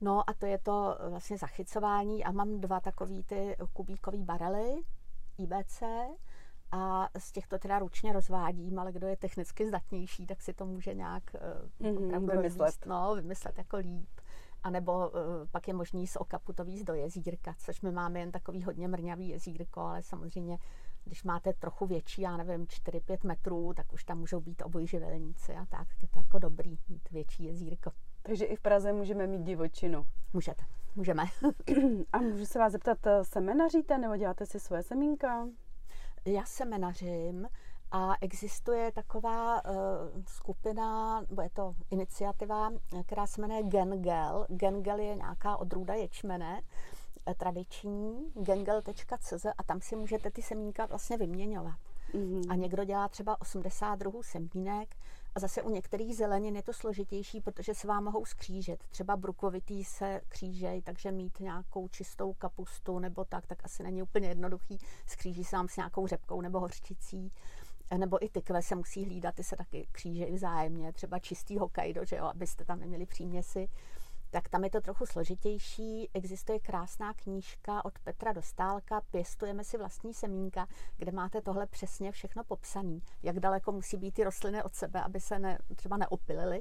No 0.00 0.30
a 0.30 0.34
to 0.34 0.46
je 0.46 0.58
to 0.58 0.98
vlastně 1.08 1.38
zachycování 1.38 2.24
a 2.24 2.32
mám 2.32 2.60
dva 2.60 2.80
takový 2.80 3.24
ty 3.24 3.56
kubíkový 3.72 4.22
barely 4.22 4.82
IBC, 5.38 5.82
a 6.72 7.08
z 7.18 7.32
těchto 7.32 7.58
teda 7.58 7.78
ručně 7.78 8.12
rozvádím, 8.12 8.78
ale 8.78 8.92
kdo 8.92 9.06
je 9.06 9.16
technicky 9.16 9.66
zdatnější, 9.66 10.26
tak 10.26 10.42
si 10.42 10.54
to 10.54 10.66
může 10.66 10.94
nějak 10.94 11.34
mm-hmm, 11.80 12.30
vymyslet. 12.30 12.86
no, 12.86 13.14
vymyslet 13.14 13.58
jako 13.58 13.76
líp. 13.76 14.08
A 14.62 14.70
nebo 14.70 14.92
uh, 14.92 15.14
pak 15.50 15.68
je 15.68 15.74
možný 15.74 16.06
z 16.06 16.16
okapu 16.16 16.52
to 16.52 16.64
víc 16.64 16.84
do 16.84 16.94
jezírka, 16.94 17.54
což 17.58 17.80
my 17.80 17.92
máme 17.92 18.20
jen 18.20 18.32
takový 18.32 18.62
hodně 18.62 18.88
mrňavý 18.88 19.28
jezírko, 19.28 19.80
ale 19.80 20.02
samozřejmě, 20.02 20.58
když 21.04 21.24
máte 21.24 21.52
trochu 21.52 21.86
větší, 21.86 22.22
já 22.22 22.36
nevím, 22.36 22.66
4-5 22.66 23.18
metrů, 23.26 23.74
tak 23.74 23.92
už 23.92 24.04
tam 24.04 24.18
můžou 24.18 24.40
být 24.40 24.62
obojživelníci 24.62 25.54
a 25.54 25.66
tak, 25.66 25.88
je 26.02 26.08
to 26.08 26.18
jako 26.18 26.38
dobrý 26.38 26.78
mít 26.88 27.10
větší 27.10 27.44
jezírko. 27.44 27.90
Takže 28.22 28.44
i 28.44 28.56
v 28.56 28.60
Praze 28.60 28.92
můžeme 28.92 29.26
mít 29.26 29.42
divočinu. 29.42 30.06
Můžete, 30.32 30.64
můžeme. 30.96 31.24
a 32.12 32.18
můžu 32.18 32.46
se 32.46 32.58
vás 32.58 32.72
zeptat, 32.72 33.06
eh, 33.06 33.24
semenaříte 33.24 33.98
nebo 33.98 34.16
děláte 34.16 34.46
si 34.46 34.60
svoje 34.60 34.82
semínka? 34.82 35.46
Já 36.24 36.44
semenařím 36.44 37.48
a 37.92 38.14
existuje 38.20 38.92
taková 38.92 39.64
uh, 39.64 39.70
skupina, 40.26 41.20
nebo 41.20 41.42
je 41.42 41.50
to 41.50 41.74
iniciativa, 41.90 42.70
která 43.06 43.26
se 43.26 43.40
jmenuje 43.40 43.62
Gengel. 43.62 44.46
Gengel 44.48 44.98
je 44.98 45.14
nějaká 45.14 45.56
odrůda 45.56 45.94
ječmene, 45.94 46.62
eh, 47.26 47.34
tradiční, 47.34 48.32
gengel.cz 48.34 49.46
a 49.58 49.62
tam 49.62 49.80
si 49.80 49.96
můžete 49.96 50.30
ty 50.30 50.42
semínka 50.42 50.86
vlastně 50.86 51.16
vyměňovat. 51.16 51.78
Mm-hmm. 52.14 52.46
A 52.50 52.54
někdo 52.54 52.84
dělá 52.84 53.08
třeba 53.08 53.40
80 53.40 53.94
druhů 53.94 54.22
semínek 54.22 54.96
a 55.34 55.40
zase 55.40 55.62
u 55.62 55.70
některých 55.70 56.16
zelenin 56.16 56.56
je 56.56 56.62
to 56.62 56.72
složitější, 56.72 57.40
protože 57.40 57.74
se 57.74 57.88
vám 57.88 58.04
mohou 58.04 58.24
skřížet. 58.24 58.84
Třeba 58.90 59.16
brukovitý 59.16 59.84
se 59.84 60.20
křížej, 60.28 60.82
takže 60.82 61.12
mít 61.12 61.40
nějakou 61.40 61.88
čistou 61.88 62.32
kapustu 62.32 62.98
nebo 62.98 63.24
tak, 63.24 63.46
tak 63.46 63.64
asi 63.64 63.82
není 63.82 64.02
úplně 64.02 64.28
jednoduchý. 64.28 64.78
Skříží 65.06 65.44
se 65.44 65.56
vám 65.56 65.68
s 65.68 65.76
nějakou 65.76 66.06
řepkou 66.06 66.40
nebo 66.40 66.60
hořčicí. 66.60 67.32
Nebo 67.96 68.24
i 68.24 68.28
tykve 68.28 68.62
se 68.62 68.74
musí 68.74 69.04
hlídat, 69.04 69.34
ty 69.34 69.44
se 69.44 69.56
taky 69.56 69.88
křížejí 69.92 70.34
vzájemně. 70.34 70.92
Třeba 70.92 71.18
čistý 71.18 71.58
Hokkaido, 71.58 72.04
že 72.04 72.16
jo, 72.16 72.24
abyste 72.24 72.64
tam 72.64 72.80
neměli 72.80 73.06
příměsi. 73.06 73.68
Tak 74.30 74.48
tam 74.48 74.64
je 74.64 74.70
to 74.70 74.80
trochu 74.80 75.06
složitější. 75.06 76.10
Existuje 76.14 76.58
krásná 76.58 77.14
knížka 77.14 77.84
od 77.84 77.98
Petra 77.98 78.32
Dostálka 78.32 79.00
Pěstujeme 79.00 79.64
si 79.64 79.78
vlastní 79.78 80.14
semínka, 80.14 80.66
kde 80.96 81.12
máte 81.12 81.40
tohle 81.40 81.66
přesně 81.66 82.12
všechno 82.12 82.44
popsané. 82.44 82.98
Jak 83.22 83.40
daleko 83.40 83.72
musí 83.72 83.96
být 83.96 84.14
ty 84.14 84.24
rostliny 84.24 84.62
od 84.62 84.74
sebe, 84.74 85.02
aby 85.02 85.20
se 85.20 85.38
ne, 85.38 85.58
třeba 85.76 85.96
neopilily. 85.96 86.60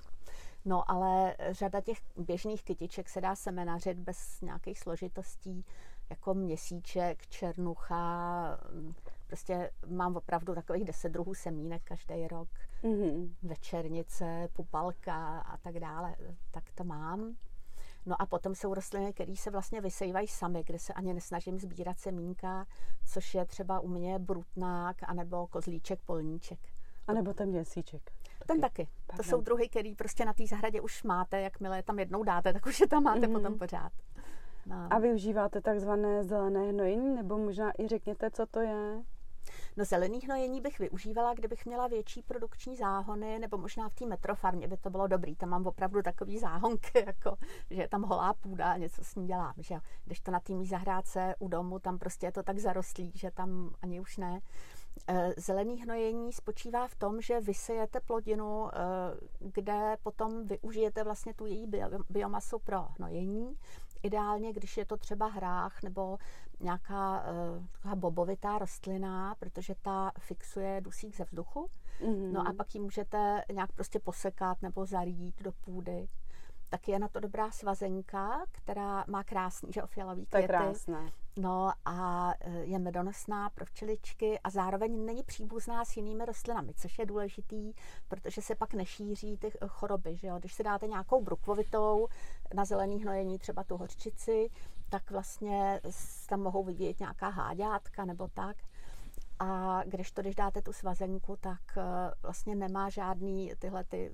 No 0.66 0.92
ale 0.92 1.36
řada 1.50 1.82
těch 1.82 1.98
běžných 2.18 2.64
kytiček 2.64 3.10
se 3.10 3.22
dá 3.22 3.36
semenařit 3.36 4.00
bez 4.00 4.42
nějakých 4.42 4.80
složitostí, 4.80 5.66
jako 6.10 6.34
měsíček, 6.34 7.28
černucha, 7.28 8.60
prostě 9.28 9.72
mám 9.88 10.16
opravdu 10.16 10.56
takových 10.56 10.86
deset 10.86 11.10
druhů 11.10 11.34
semínek 11.34 11.84
každý 11.84 12.28
rok, 12.28 12.50
mm-hmm. 12.84 13.30
večernice, 13.44 14.48
pupalka 14.54 15.40
a 15.40 15.58
tak 15.58 15.80
dále, 15.80 16.16
tak 16.52 16.64
to 16.76 16.84
mám. 16.84 17.36
No 18.10 18.22
a 18.22 18.26
potom 18.26 18.56
jsou 18.56 18.74
rostliny, 18.74 19.14
které 19.14 19.36
se 19.36 19.52
vlastně 19.52 19.82
vysejvají 19.82 20.28
samy, 20.28 20.64
kde 20.64 20.80
se 20.80 20.94
ani 20.94 21.14
nesnažím 21.14 21.60
sbírat 21.60 22.00
semínka, 22.00 22.66
což 23.06 23.34
je 23.34 23.46
třeba 23.46 23.80
u 23.80 23.88
mě 23.88 24.20
brutnák 24.20 24.96
anebo 25.08 25.48
kozlíček, 25.48 26.00
polníček. 26.06 26.60
A 27.08 27.14
nebo 27.14 27.34
ten 27.34 27.50
měsíček. 27.50 28.12
Ten 28.48 28.62
taky. 28.62 28.88
Pardon. 29.08 29.18
To 29.18 29.30
jsou 29.30 29.42
druhy, 29.42 29.70
který 29.70 29.96
prostě 29.96 30.26
na 30.26 30.34
té 30.34 30.48
zahradě 30.48 30.82
už 30.82 31.04
máte, 31.04 31.42
jakmile 31.42 31.78
je 31.78 31.84
tam 31.84 32.00
jednou 32.00 32.24
dáte, 32.24 32.54
tak 32.54 32.66
už 32.66 32.80
je 32.80 32.88
tam 32.88 33.04
máte 33.04 33.20
mm-hmm. 33.20 33.34
potom 33.34 33.58
pořád. 33.58 33.92
No. 34.66 34.88
A 34.90 35.00
využíváte 35.00 35.62
takzvané 35.62 36.24
zelené 36.24 36.70
hnojení, 36.70 37.16
nebo 37.16 37.38
možná 37.38 37.72
i 37.82 37.88
řekněte, 37.88 38.32
co 38.32 38.46
to 38.46 38.60
je? 38.60 39.04
No 39.78 39.86
zelený 39.86 40.20
hnojení 40.22 40.62
bych 40.62 40.80
využívala, 40.80 41.34
kdybych 41.34 41.66
měla 41.66 41.88
větší 41.88 42.22
produkční 42.22 42.76
záhony, 42.76 43.40
nebo 43.40 43.58
možná 43.58 43.90
v 43.90 43.96
té 43.96 44.06
metrofarmě 44.06 44.68
by 44.68 44.78
to 44.78 44.90
bylo 44.90 45.08
dobrý. 45.08 45.36
Tam 45.36 45.50
mám 45.50 45.68
opravdu 45.68 46.02
takový 46.02 46.40
záhonky, 46.40 46.92
jako, 47.06 47.38
že 47.70 47.82
je 47.82 47.88
tam 47.88 48.04
holá 48.04 48.34
půda 48.34 48.72
a 48.72 48.78
něco 48.78 49.04
s 49.04 49.16
ní 49.16 49.28
dělám. 49.28 49.54
Že? 49.58 49.76
Když 50.06 50.20
to 50.20 50.32
na 50.32 50.40
té 50.40 50.54
zahrádce 50.66 51.36
u 51.40 51.48
domu, 51.48 51.80
tam 51.80 52.00
prostě 52.00 52.26
je 52.26 52.32
to 52.32 52.44
tak 52.44 52.60
zarostlý, 52.60 53.12
že 53.16 53.32
tam 53.32 53.74
ani 53.82 54.00
už 54.00 54.18
ne. 54.18 54.42
Eh, 55.08 55.34
zelený 55.38 55.82
hnojení 55.82 56.34
spočívá 56.34 56.88
v 56.88 56.96
tom, 56.96 57.22
že 57.22 57.40
vysejete 57.40 58.00
plodinu, 58.00 58.68
eh, 58.68 58.78
kde 59.40 59.98
potom 60.04 60.48
využijete 60.48 61.04
vlastně 61.04 61.34
tu 61.34 61.46
její 61.46 61.68
biomasu 62.10 62.60
pro 62.60 62.82
hnojení. 62.98 63.56
Ideálně, 64.04 64.54
když 64.54 64.78
je 64.78 64.86
to 64.86 64.98
třeba 64.98 65.28
hrách 65.28 65.84
nebo 65.84 66.18
nějaká 66.60 67.24
uh, 67.86 67.96
bobovitá 67.96 68.58
rostlina, 68.58 69.36
protože 69.40 69.76
ta 69.82 70.12
fixuje 70.20 70.82
dusík 70.82 71.16
ze 71.16 71.24
vzduchu. 71.24 71.70
Mm-hmm. 72.02 72.32
No 72.32 72.48
a 72.48 72.54
pak 72.54 72.76
ji 72.76 72.82
můžete 72.82 73.44
nějak 73.54 73.72
prostě 73.72 74.00
posekat 74.00 74.62
nebo 74.62 74.86
zarít 74.86 75.42
do 75.44 75.52
půdy 75.52 76.08
tak 76.70 76.88
je 76.88 77.00
na 77.00 77.08
to 77.08 77.20
dobrá 77.20 77.52
svazenka, 77.52 78.46
která 78.52 79.04
má 79.08 79.24
krásný, 79.24 79.72
že 79.74 79.82
fialový 79.86 80.26
květy. 80.26 80.48
To 80.48 80.54
je 80.54 80.60
krásné. 80.60 81.12
No 81.38 81.72
a 81.86 82.32
e, 82.40 82.52
je 82.52 82.80
medonosná 82.80 83.50
pro 83.50 83.66
včeličky 83.66 84.40
a 84.40 84.50
zároveň 84.50 85.06
není 85.06 85.24
příbuzná 85.24 85.86
s 85.86 85.98
jinými 85.98 86.26
rostlinami, 86.26 86.74
což 86.74 87.00
je 87.00 87.06
důležitý, 87.06 87.74
protože 88.08 88.42
se 88.42 88.56
pak 88.56 88.74
nešíří 88.74 89.38
ty 89.38 89.52
choroby. 89.68 90.16
Že 90.16 90.28
jo? 90.28 90.40
Když 90.40 90.54
si 90.54 90.64
dáte 90.64 90.88
nějakou 90.88 91.24
brukvovitou 91.24 92.08
na 92.54 92.66
zelený 92.66 93.04
hnojení, 93.04 93.40
třeba 93.40 93.64
tu 93.64 93.78
horčici, 93.78 94.50
tak 94.90 95.12
vlastně 95.12 95.82
tam 96.30 96.42
mohou 96.42 96.64
vidět 96.64 97.00
nějaká 97.00 97.30
háďátka 97.30 98.06
nebo 98.06 98.28
tak. 98.28 98.58
A 99.40 99.82
když 99.86 100.12
to, 100.12 100.22
když 100.22 100.36
dáte 100.36 100.62
tu 100.62 100.74
svazenku, 100.74 101.38
tak 101.40 101.78
e, 101.78 101.82
vlastně 102.24 102.56
nemá 102.56 102.90
žádný 102.90 103.52
tyhle 103.60 103.84
ty 103.84 104.14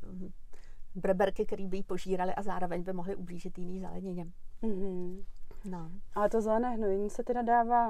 breberky, 0.96 1.46
které 1.46 1.68
by 1.68 1.78
ji 1.78 1.84
požírali 1.84 2.36
a 2.36 2.42
zároveň 2.42 2.84
by 2.84 2.94
mohly 2.94 3.16
ublížit 3.16 3.58
jiný 3.58 3.80
zelenině. 3.80 4.28
Mm-hmm. 4.64 5.24
No. 5.70 5.92
Ale 6.16 6.30
to 6.30 6.42
zelené 6.42 6.70
hnojení 6.70 7.10
se 7.10 7.24
teda 7.24 7.42
dává 7.42 7.90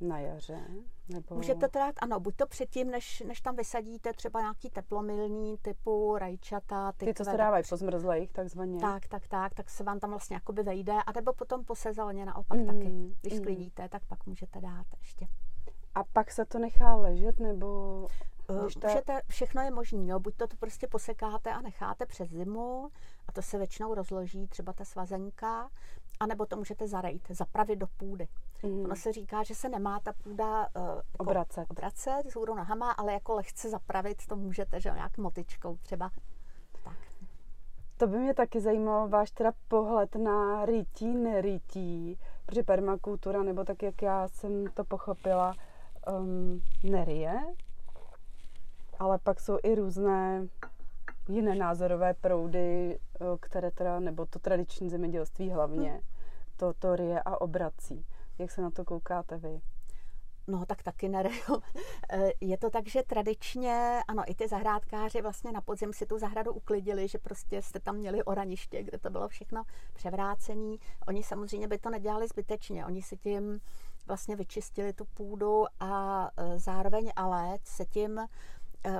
na 0.00 0.18
jaře? 0.18 0.60
Nebo... 1.08 1.34
Můžete 1.34 1.68
to 1.68 1.78
dát, 1.78 1.94
ano, 2.02 2.20
buď 2.20 2.36
to 2.36 2.46
předtím, 2.46 2.90
než, 2.90 3.20
než 3.26 3.40
tam 3.40 3.56
vysadíte 3.56 4.12
třeba 4.12 4.40
nějaký 4.40 4.70
teplomilní 4.70 5.58
typu 5.58 6.18
rajčata. 6.18 6.92
Ty, 6.92 7.06
ty 7.06 7.14
co 7.14 7.24
se 7.24 7.36
dávají 7.36 7.64
po 7.68 7.76
zmrzlejch, 7.76 8.32
takzvaně. 8.32 8.80
Tak, 8.80 9.08
tak, 9.08 9.28
tak, 9.28 9.54
tak 9.54 9.70
se 9.70 9.84
vám 9.84 10.00
tam 10.00 10.10
vlastně 10.10 10.34
jakoby 10.34 10.62
vejde, 10.62 10.92
a 11.06 11.12
nebo 11.12 11.32
potom 11.32 11.64
po 11.64 11.74
sezóně 11.74 12.26
naopak 12.26 12.58
mm, 12.58 12.66
taky. 12.66 12.92
Když 13.20 13.32
mm. 13.32 13.38
sklidíte, 13.38 13.88
tak 13.88 14.04
pak 14.04 14.26
můžete 14.26 14.60
dát 14.60 14.86
ještě. 14.98 15.26
A 15.94 16.04
pak 16.04 16.30
se 16.30 16.44
to 16.44 16.58
nechá 16.58 16.94
ležet, 16.94 17.40
nebo 17.40 18.08
Eh, 18.48 18.62
můžete, 18.62 19.20
všechno 19.28 19.62
je 19.62 19.70
možné, 19.70 20.06
jo. 20.06 20.20
buď 20.20 20.36
to, 20.36 20.46
to 20.46 20.56
prostě 20.56 20.86
posekáte 20.86 21.52
a 21.52 21.60
necháte 21.60 22.06
přes 22.06 22.30
zimu 22.30 22.90
a 23.28 23.32
to 23.32 23.42
se 23.42 23.58
většinou 23.58 23.94
rozloží, 23.94 24.46
třeba 24.46 24.72
ta 24.72 24.84
svazenka, 24.84 25.70
anebo 26.20 26.46
to 26.46 26.56
můžete 26.56 26.88
zarejt, 26.88 27.26
zapravit 27.30 27.76
do 27.76 27.86
půdy. 27.86 28.28
Mm. 28.62 28.84
Ono 28.84 28.96
se 28.96 29.12
říká, 29.12 29.42
že 29.42 29.54
se 29.54 29.68
nemá 29.68 30.00
ta 30.00 30.12
půda 30.12 30.60
uh, 30.60 30.82
jako 30.86 31.02
obracet. 31.18 31.66
obracet 31.70 32.22
s 32.30 32.34
nohama, 32.34 32.92
ale 32.92 33.12
jako 33.12 33.34
lehce 33.34 33.70
zapravit 33.70 34.26
to 34.26 34.36
můžete, 34.36 34.80
že 34.80 34.90
nějak 34.90 35.18
motičkou 35.18 35.76
třeba. 35.76 36.10
Tak. 36.84 36.96
To 37.96 38.06
by 38.06 38.18
mě 38.18 38.34
taky 38.34 38.60
zajímalo, 38.60 39.08
váš 39.08 39.30
teda 39.30 39.52
pohled 39.68 40.14
na 40.14 40.66
rytí, 40.66 41.16
nerytí, 41.16 42.18
protože 42.46 42.62
permakultura, 42.62 43.42
nebo 43.42 43.64
tak, 43.64 43.82
jak 43.82 44.02
já 44.02 44.28
jsem 44.28 44.66
to 44.74 44.84
pochopila, 44.84 45.54
um, 46.20 46.60
neryje, 46.82 47.40
ale 48.98 49.18
pak 49.18 49.40
jsou 49.40 49.58
i 49.62 49.74
různé 49.74 50.48
jiné 51.28 51.54
názorové 51.54 52.14
proudy, 52.14 52.98
eh, 52.98 53.24
které 53.40 53.70
teda, 53.70 54.00
nebo 54.00 54.26
to 54.26 54.38
tradiční 54.38 54.90
zemědělství 54.90 55.50
hlavně, 55.50 55.90
hmm. 55.90 56.00
to, 56.56 56.72
to 56.72 56.96
rie 56.96 57.22
a 57.22 57.40
obrací. 57.40 58.06
Jak 58.38 58.50
se 58.50 58.62
na 58.62 58.70
to 58.70 58.84
koukáte 58.84 59.36
vy? 59.36 59.60
No, 60.46 60.66
tak 60.66 60.82
taky 60.82 61.08
nereju. 61.08 61.62
Eh, 62.10 62.30
je 62.40 62.58
to 62.58 62.70
tak, 62.70 62.88
že 62.88 63.02
tradičně, 63.02 64.00
ano, 64.08 64.22
i 64.26 64.34
ty 64.34 64.48
zahrádkáři 64.48 65.22
vlastně 65.22 65.52
na 65.52 65.60
podzim 65.60 65.92
si 65.92 66.06
tu 66.06 66.18
zahradu 66.18 66.52
uklidili, 66.52 67.08
že 67.08 67.18
prostě 67.18 67.62
jste 67.62 67.80
tam 67.80 67.96
měli 67.96 68.24
oraniště, 68.24 68.82
kde 68.82 68.98
to 68.98 69.10
bylo 69.10 69.28
všechno 69.28 69.62
převrácené. 69.92 70.76
Oni 71.08 71.22
samozřejmě 71.22 71.68
by 71.68 71.78
to 71.78 71.90
nedělali 71.90 72.28
zbytečně. 72.28 72.86
Oni 72.86 73.02
si 73.02 73.16
tím 73.16 73.60
vlastně 74.06 74.36
vyčistili 74.36 74.92
tu 74.92 75.04
půdu 75.04 75.64
a 75.80 76.30
eh, 76.36 76.58
zároveň 76.58 77.12
ale 77.16 77.58
se 77.64 77.84
tím 77.84 78.20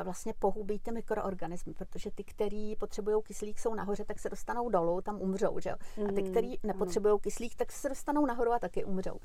vlastně 0.05 0.35
pohubí 0.39 0.79
ty 0.79 0.93
mikroorganismy, 0.93 1.75
protože 1.75 2.11
ty, 2.11 2.25
který 2.25 2.77
potřebují 2.77 3.23
kyslík, 3.23 3.59
jsou 3.59 3.75
nahoře, 3.75 4.05
tak 4.05 4.19
se 4.19 4.31
dostanou 4.31 4.69
dolů, 4.69 5.01
tam 5.01 5.21
umřou, 5.21 5.59
že 5.61 5.71
A 5.71 6.13
ty, 6.15 6.23
mm, 6.23 6.31
který 6.31 6.55
nepotřebují 6.63 7.21
kyslík, 7.21 7.55
tak 7.55 7.73
se 7.73 7.89
dostanou 7.89 8.27
nahoru 8.27 8.53
a 8.53 8.59
taky 8.59 8.85
umřou. 8.85 9.19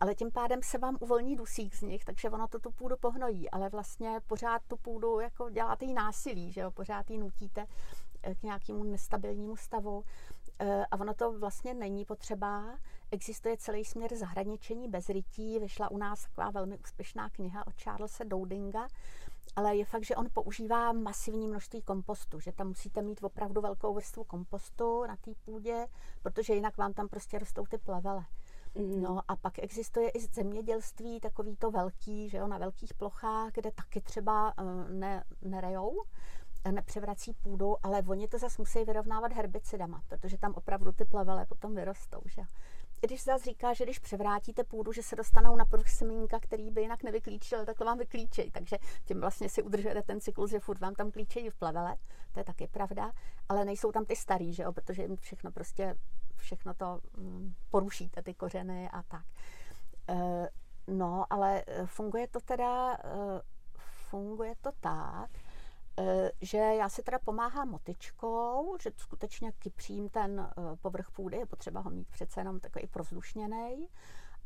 Ale 0.00 0.14
tím 0.14 0.32
pádem 0.32 0.60
se 0.62 0.78
vám 0.78 0.96
uvolní 1.00 1.36
dusík 1.36 1.74
z 1.74 1.82
nich, 1.82 2.04
takže 2.04 2.30
ono 2.30 2.48
to 2.48 2.58
tu 2.58 2.70
půdu 2.70 2.96
pohnojí, 2.96 3.50
ale 3.50 3.68
vlastně 3.68 4.20
pořád 4.26 4.62
tu 4.68 4.76
půdu 4.76 5.20
jako 5.20 5.50
děláte 5.50 5.84
jí 5.84 5.94
násilí, 5.94 6.52
že 6.52 6.60
jo? 6.60 6.70
Pořád 6.70 7.10
ji 7.10 7.18
nutíte 7.18 7.66
eh, 8.22 8.34
k 8.34 8.42
nějakému 8.42 8.84
nestabilnímu 8.84 9.56
stavu. 9.56 10.04
Eh, 10.58 10.86
a 10.90 11.00
ono 11.00 11.14
to 11.14 11.32
vlastně 11.38 11.74
není 11.74 12.04
potřeba. 12.04 12.78
Existuje 13.10 13.56
celý 13.56 13.84
směr 13.84 14.16
zahraničení 14.16 14.88
bez 14.88 15.08
rytí. 15.08 15.58
Vyšla 15.58 15.90
u 15.90 15.98
nás 15.98 16.22
taková 16.22 16.50
velmi 16.50 16.78
úspěšná 16.78 17.30
kniha 17.30 17.66
od 17.66 17.82
Charlesa 17.82 18.24
Dowdinga, 18.24 18.88
ale 19.56 19.76
je 19.76 19.84
fakt, 19.84 20.04
že 20.04 20.16
on 20.16 20.28
používá 20.32 20.92
masivní 20.92 21.48
množství 21.48 21.82
kompostu, 21.82 22.40
že 22.40 22.52
tam 22.52 22.68
musíte 22.68 23.02
mít 23.02 23.22
opravdu 23.22 23.60
velkou 23.60 23.94
vrstvu 23.94 24.24
kompostu 24.24 25.06
na 25.06 25.16
té 25.16 25.30
půdě, 25.44 25.86
protože 26.22 26.54
jinak 26.54 26.76
vám 26.76 26.92
tam 26.92 27.08
prostě 27.08 27.38
rostou 27.38 27.64
ty 27.66 27.78
plevele. 27.78 28.24
Mm. 28.74 29.02
No 29.02 29.20
a 29.28 29.36
pak 29.36 29.58
existuje 29.58 30.10
i 30.10 30.20
zemědělství 30.20 31.20
takový 31.20 31.56
to 31.56 31.70
velký, 31.70 32.28
že 32.28 32.38
jo, 32.38 32.46
na 32.46 32.58
velkých 32.58 32.94
plochách, 32.94 33.52
kde 33.52 33.70
taky 33.70 34.00
třeba 34.00 34.58
uh, 34.58 34.90
ne, 34.90 35.24
nerejou, 35.42 36.02
nepřevrací 36.70 37.34
půdu, 37.34 37.76
ale 37.82 38.02
oni 38.08 38.28
to 38.28 38.38
zase 38.38 38.56
musí 38.58 38.84
vyrovnávat 38.84 39.32
herbicidama, 39.32 40.02
protože 40.08 40.38
tam 40.38 40.54
opravdu 40.54 40.92
ty 40.92 41.04
plevele 41.04 41.46
potom 41.46 41.74
vyrostou, 41.74 42.20
že 42.24 42.42
když 43.06 43.24
zase 43.24 43.44
říká, 43.44 43.72
že 43.72 43.84
když 43.84 43.98
převrátíte 43.98 44.64
půdu, 44.64 44.92
že 44.92 45.02
se 45.02 45.16
dostanou 45.16 45.56
na 45.56 45.64
pruh 45.64 45.88
semínka, 45.88 46.40
který 46.40 46.70
by 46.70 46.80
jinak 46.80 47.02
nevyklíčil, 47.02 47.64
tak 47.64 47.78
to 47.78 47.84
vám 47.84 47.98
vyklíčej. 47.98 48.50
Takže 48.50 48.76
tím 49.04 49.20
vlastně 49.20 49.48
si 49.48 49.62
udržujete 49.62 50.02
ten 50.02 50.20
cyklus, 50.20 50.50
že 50.50 50.60
furt 50.60 50.80
vám 50.80 50.94
tam 50.94 51.10
klíčejí 51.10 51.50
v 51.50 51.56
plevele, 51.56 51.96
to 52.32 52.40
je 52.40 52.44
taky 52.44 52.66
pravda, 52.68 53.12
ale 53.48 53.64
nejsou 53.64 53.92
tam 53.92 54.04
ty 54.04 54.16
starý, 54.16 54.52
že 54.52 54.62
jo, 54.62 54.72
protože 54.72 55.02
jim 55.02 55.16
všechno 55.16 55.52
prostě, 55.52 55.94
všechno 56.36 56.74
to 56.74 57.00
mm, 57.16 57.54
porušíte, 57.70 58.22
ty 58.22 58.34
kořeny 58.34 58.90
a 58.90 59.02
tak. 59.02 59.24
E, 60.08 60.48
no, 60.86 61.24
ale 61.30 61.64
e, 61.66 61.86
funguje 61.86 62.28
to 62.28 62.40
teda, 62.40 62.94
e, 62.94 62.98
funguje 64.10 64.54
to 64.60 64.70
tak, 64.80 65.30
Eh, 65.30 65.45
že 66.40 66.58
já 66.58 66.88
si 66.88 67.02
teda 67.02 67.18
pomáhám 67.18 67.68
motičkou, 67.68 68.76
že 68.82 68.90
skutečně 68.96 69.52
kypřím 69.52 70.08
ten 70.08 70.40
eh, 70.40 70.76
povrch 70.82 71.10
půdy, 71.10 71.36
je 71.36 71.46
potřeba 71.46 71.80
ho 71.80 71.90
mít 71.90 72.08
přece 72.08 72.40
jenom 72.40 72.60
takový 72.60 72.86
prozdušněný, 72.86 73.88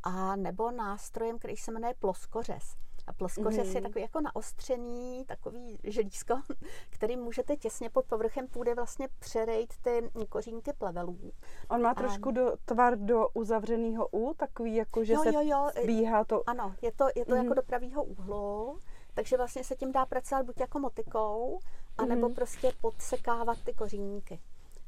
a 0.03 0.35
nebo 0.35 0.71
nástrojem, 0.71 1.39
který 1.39 1.57
se 1.57 1.71
jmenuje 1.71 1.93
ploskořez. 1.99 2.75
A 3.07 3.13
ploskořez 3.13 3.67
mm. 3.67 3.75
je 3.75 3.81
takový 3.81 4.01
jako 4.01 4.21
naostřený, 4.21 5.25
takový 5.25 5.79
želízko, 5.83 6.41
který 6.89 7.17
můžete 7.17 7.55
těsně 7.57 7.89
pod 7.89 8.05
povrchem 8.05 8.47
půdy 8.47 8.73
vlastně 8.73 9.07
přerejt 9.19 9.73
ty 9.81 10.11
kořínky 10.29 10.73
plevelů. 10.73 11.33
On 11.69 11.81
má 11.81 11.93
trošku 11.93 12.29
a... 12.29 12.31
do, 12.31 12.51
tvar 12.65 12.97
do 12.97 13.29
uzavřeného 13.29 14.07
U, 14.07 14.33
takový 14.33 14.75
jako, 14.75 15.03
že 15.03 15.13
jo, 15.13 15.23
se 15.23 15.33
jo, 15.33 15.41
jo. 15.43 15.69
bíhá 15.85 16.25
to. 16.25 16.49
Ano, 16.49 16.75
je 16.81 16.91
to, 16.91 17.05
je 17.15 17.25
to 17.25 17.35
mm. 17.35 17.43
jako 17.43 17.53
do 17.53 17.61
pravýho 17.61 18.03
úhlu, 18.03 18.79
takže 19.13 19.37
vlastně 19.37 19.63
se 19.63 19.75
tím 19.75 19.91
dá 19.91 20.05
pracovat 20.05 20.45
buď 20.45 20.59
jako 20.59 20.79
motikou, 20.79 21.59
anebo 21.97 22.29
mm. 22.29 22.35
prostě 22.35 22.71
podsekávat 22.81 23.61
ty 23.63 23.73
kořínky. 23.73 24.39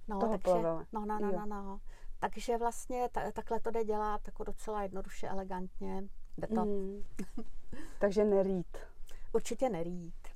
No, 0.07 0.19
Toho 0.19 0.31
takže, 0.31 0.43
plevele. 0.43 0.85
no, 0.93 1.05
no, 1.05 1.19
no, 1.19 1.31
no, 1.31 1.45
no. 1.45 1.79
Takže 2.19 2.57
vlastně 2.57 3.09
ta, 3.11 3.31
takhle 3.31 3.59
to 3.59 3.71
jde 3.71 3.83
dělat 3.83 4.21
jako 4.27 4.43
docela 4.43 4.83
jednoduše, 4.83 5.27
elegantně. 5.27 6.03
Jde 6.37 6.47
to. 6.47 6.65
Mm. 6.65 7.03
Takže 7.99 8.23
nerít. 8.23 8.77
Určitě 9.33 9.69
nerít. 9.69 10.27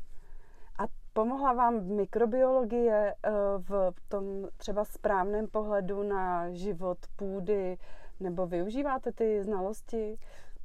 A 0.79 0.83
pomohla 1.13 1.53
vám 1.53 1.83
mikrobiologie 1.83 3.15
eh, 3.23 3.31
v 3.57 3.93
tom 4.07 4.47
třeba 4.57 4.85
správném 4.85 5.47
pohledu 5.47 6.03
na 6.03 6.51
život 6.51 6.97
půdy, 7.15 7.77
nebo 8.19 8.47
využíváte 8.47 9.11
ty 9.11 9.43
znalosti? 9.43 10.17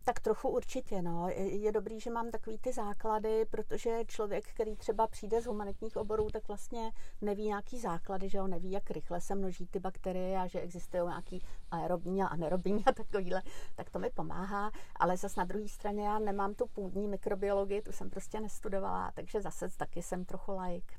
Tak 0.05 0.21
trochu 0.21 0.49
určitě, 0.49 1.03
no. 1.03 1.29
Je 1.37 1.73
dobrý, 1.73 2.01
že 2.01 2.11
mám 2.11 2.31
takový 2.31 2.59
ty 2.59 2.73
základy, 2.73 3.45
protože 3.51 4.05
člověk, 4.07 4.45
který 4.55 4.77
třeba 4.77 5.07
přijde 5.07 5.41
z 5.41 5.47
humanitních 5.47 5.97
oborů, 5.97 6.31
tak 6.31 6.49
vlastně 6.49 6.93
neví 7.21 7.47
nějaký 7.47 7.79
základy, 7.79 8.29
že 8.29 8.41
on 8.41 8.51
neví, 8.51 8.71
jak 8.71 8.91
rychle 8.91 9.21
se 9.21 9.35
množí 9.35 9.67
ty 9.67 9.79
bakterie 9.79 10.39
a 10.39 10.47
že 10.47 10.61
existují 10.61 11.03
nějaký 11.07 11.43
aerobní 11.71 12.23
a 12.23 12.27
anaerobní 12.27 12.85
a 12.85 12.93
takovýhle, 12.93 13.43
tak 13.75 13.91
to 13.91 13.99
mi 13.99 14.11
pomáhá. 14.11 14.71
Ale 14.97 15.17
zase 15.17 15.41
na 15.41 15.45
druhé 15.45 15.69
straně 15.69 16.07
já 16.07 16.19
nemám 16.19 16.55
tu 16.55 16.67
půdní 16.67 17.09
mikrobiologii, 17.09 17.83
tu 17.83 17.93
jsem 17.93 18.11
prostě 18.11 18.41
nestudovala, 18.41 19.13
takže 19.15 19.41
zase 19.41 19.69
taky 19.77 20.03
jsem 20.03 20.25
trochu 20.25 20.53
like. 20.61 20.95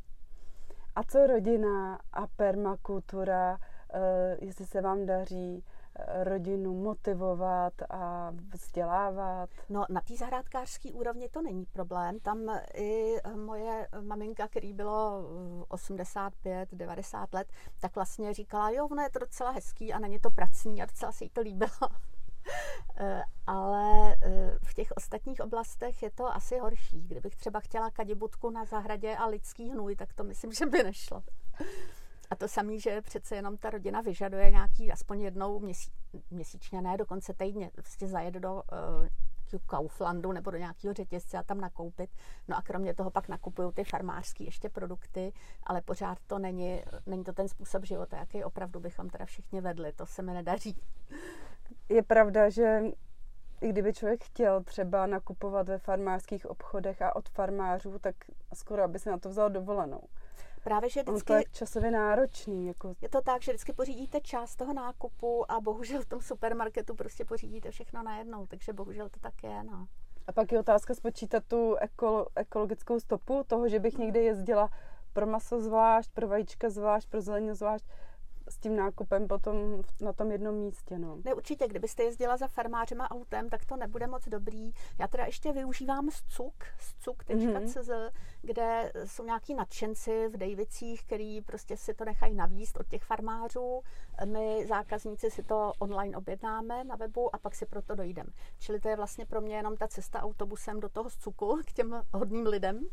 A 0.96 1.04
co 1.04 1.28
rodina 1.28 2.00
a 2.14 2.28
permakultura, 2.28 3.58
eh, 3.94 4.38
jestli 4.42 4.66
se 4.66 4.82
vám 4.82 5.06
daří 5.06 5.64
rodinu 6.24 6.74
motivovat 6.74 7.74
a 7.90 8.34
vzdělávat? 8.54 9.50
No 9.70 9.86
na 9.90 10.02
té 10.02 10.16
zahrádkářské 10.16 10.92
úrovni 10.92 11.30
to 11.30 11.42
není 11.42 11.66
problém. 11.66 12.20
Tam 12.20 12.60
i 12.74 13.16
moje 13.36 13.88
maminka, 14.02 14.48
který 14.48 14.74
bylo 14.74 15.24
85, 15.68 16.70
90 16.72 17.34
let, 17.34 17.48
tak 17.82 17.96
vlastně 17.96 18.34
říkala, 18.34 18.70
jo, 18.70 18.88
ono 18.88 19.04
je 19.04 19.10
to 19.10 19.20
docela 19.20 19.52
hezký 19.52 19.94
a 19.94 20.00
není 20.00 20.20
to 20.20 20.32
pracný 20.32 20.82
a 20.82 20.86
docela 20.86 21.12
se 21.12 21.24
jí 21.24 21.30
to 21.30 21.42
líbilo. 21.42 21.72
Eh, 22.98 23.24
ale 23.48 24.14
eh, 24.14 24.58
v 24.64 24.74
těch 24.74 24.92
ostatních 24.96 25.42
oblastech 25.42 26.04
je 26.04 26.12
to 26.12 26.36
asi 26.36 26.58
horší. 26.58 27.02
Kdybych 27.02 27.36
třeba 27.36 27.60
chtěla 27.60 27.92
kadibutku 27.92 28.50
na 28.50 28.66
zahradě 28.66 29.16
a 29.16 29.26
lidský 29.26 29.70
hnůj, 29.70 29.96
tak 29.96 30.14
to 30.14 30.24
myslím, 30.24 30.54
že 30.54 30.66
by 30.66 30.84
nešlo. 30.84 31.24
A 32.30 32.36
to 32.36 32.48
samé, 32.48 32.80
že 32.80 33.02
přece 33.02 33.36
jenom 33.36 33.58
ta 33.58 33.70
rodina 33.70 34.02
vyžaduje 34.02 34.52
nějaký 34.52 34.92
aspoň 34.92 35.22
jednou 35.22 35.60
měsí, 35.60 35.92
měsíčně, 36.32 36.82
ne 36.82 36.98
dokonce 36.98 37.34
týdně, 37.34 37.72
prostě 37.74 38.08
zajet 38.08 38.34
do 38.34 38.54
uh, 38.54 39.08
Kauflandu 39.66 40.32
nebo 40.32 40.52
do 40.52 40.58
nějakého 40.58 40.94
řetězce 40.94 41.38
a 41.38 41.44
tam 41.44 41.62
nakoupit. 41.62 42.10
No 42.48 42.58
a 42.58 42.62
kromě 42.62 42.94
toho 42.94 43.12
pak 43.12 43.28
nakupují 43.28 43.72
ty 43.74 43.84
farmářské 43.84 44.44
ještě 44.44 44.70
produkty, 44.70 45.34
ale 45.64 45.82
pořád 45.82 46.18
to 46.28 46.40
není, 46.40 46.82
není 47.06 47.24
to 47.24 47.34
ten 47.34 47.48
způsob 47.48 47.86
života, 47.86 48.18
jaký 48.18 48.44
opravdu 48.44 48.80
bychom 48.80 49.10
teda 49.10 49.26
všichni 49.26 49.62
vedli. 49.62 49.94
To 49.94 50.06
se 50.06 50.22
mi 50.22 50.34
nedaří. 50.34 50.82
Je 51.90 52.04
pravda, 52.04 52.50
že 52.50 52.82
i 53.62 53.70
kdyby 53.70 53.94
člověk 53.94 54.24
chtěl 54.24 54.64
třeba 54.64 55.06
nakupovat 55.06 55.68
ve 55.68 55.78
farmářských 55.78 56.46
obchodech 56.46 57.02
a 57.02 57.16
od 57.16 57.30
farmářů, 57.30 58.00
tak 58.00 58.16
skoro 58.54 58.84
aby 58.84 59.00
se 59.00 59.12
na 59.12 59.18
to 59.18 59.30
vzal 59.30 59.50
dovolenou. 59.50 60.02
Právě, 60.64 60.90
že 60.90 61.04
vždycky... 61.04 61.28
to 61.28 61.34
je 61.34 61.44
časově 61.52 61.92
náročný. 61.92 62.68
Jako... 62.68 62.96
Je 63.02 63.10
to 63.10 63.22
tak, 63.22 63.42
že 63.42 63.52
vždycky 63.52 63.74
pořídíte 63.74 64.22
část 64.22 64.56
toho 64.56 64.74
nákupu 64.74 65.52
a 65.52 65.62
bohužel 65.62 66.02
v 66.02 66.06
tom 66.06 66.22
supermarketu 66.22 66.96
prostě 66.96 67.26
pořídíte 67.26 67.72
všechno 67.72 68.04
najednou, 68.04 68.48
takže 68.48 68.74
bohužel 68.74 69.10
to 69.10 69.20
tak 69.20 69.44
je, 69.44 69.64
no. 69.64 69.88
A 70.28 70.32
pak 70.32 70.52
je 70.52 70.60
otázka 70.60 70.96
spočítat 70.96 71.44
tu 71.48 71.76
ekolo, 71.76 72.28
ekologickou 72.36 73.00
stopu 73.00 73.44
toho, 73.48 73.70
že 73.70 73.80
bych 73.80 73.98
někde 73.98 74.22
jezdila 74.22 74.70
pro 75.14 75.28
maso 75.28 75.62
zvlášť, 75.62 76.12
pro 76.14 76.28
vajíčka 76.28 76.70
zvlášť, 76.70 77.10
pro 77.10 77.22
zeleninu 77.22 77.56
zvlášť 77.56 77.86
s 78.54 78.58
tím 78.58 78.76
nákupem 78.76 79.28
potom 79.28 79.82
na 80.02 80.14
tom 80.14 80.32
jednom 80.32 80.56
místě. 80.56 80.98
No. 80.98 81.18
Ne, 81.26 81.34
určitě, 81.34 81.68
kdybyste 81.68 82.04
jezdila 82.04 82.38
za 82.38 82.48
farmářem 82.48 83.02
a 83.02 83.12
autem, 83.12 83.50
tak 83.50 83.66
to 83.66 83.78
nebude 83.78 84.08
moc 84.08 84.28
dobrý. 84.28 84.72
Já 85.00 85.08
teda 85.08 85.26
ještě 85.26 85.54
využívám 85.54 86.10
scuk, 86.12 86.54
scuk.cz, 86.80 87.30
mm-hmm. 87.30 88.12
kde 88.42 88.92
jsou 89.06 89.24
nějaký 89.24 89.54
nadšenci 89.54 90.28
v 90.28 90.38
Davicích, 90.38 91.06
který 91.06 91.42
prostě 91.42 91.78
si 91.78 91.94
to 91.94 92.06
nechají 92.06 92.36
navíst 92.36 92.78
od 92.78 92.88
těch 92.88 93.04
farmářů. 93.04 93.82
My 94.26 94.66
zákazníci 94.68 95.32
si 95.32 95.44
to 95.44 95.72
online 95.80 96.18
objednáme 96.18 96.84
na 96.84 96.96
webu 96.96 97.36
a 97.36 97.40
pak 97.40 97.56
si 97.56 97.66
proto 97.66 97.96
dojdeme. 97.96 98.30
Čili 98.60 98.80
to 98.80 98.90
je 98.90 98.96
vlastně 98.96 99.26
pro 99.26 99.42
mě 99.42 99.56
jenom 99.56 99.78
ta 99.78 99.88
cesta 99.88 100.22
autobusem 100.22 100.80
do 100.80 100.90
toho 100.90 101.10
scuku 101.10 101.60
k 101.66 101.74
těm 101.74 102.02
hodným 102.14 102.46
lidem 102.46 102.88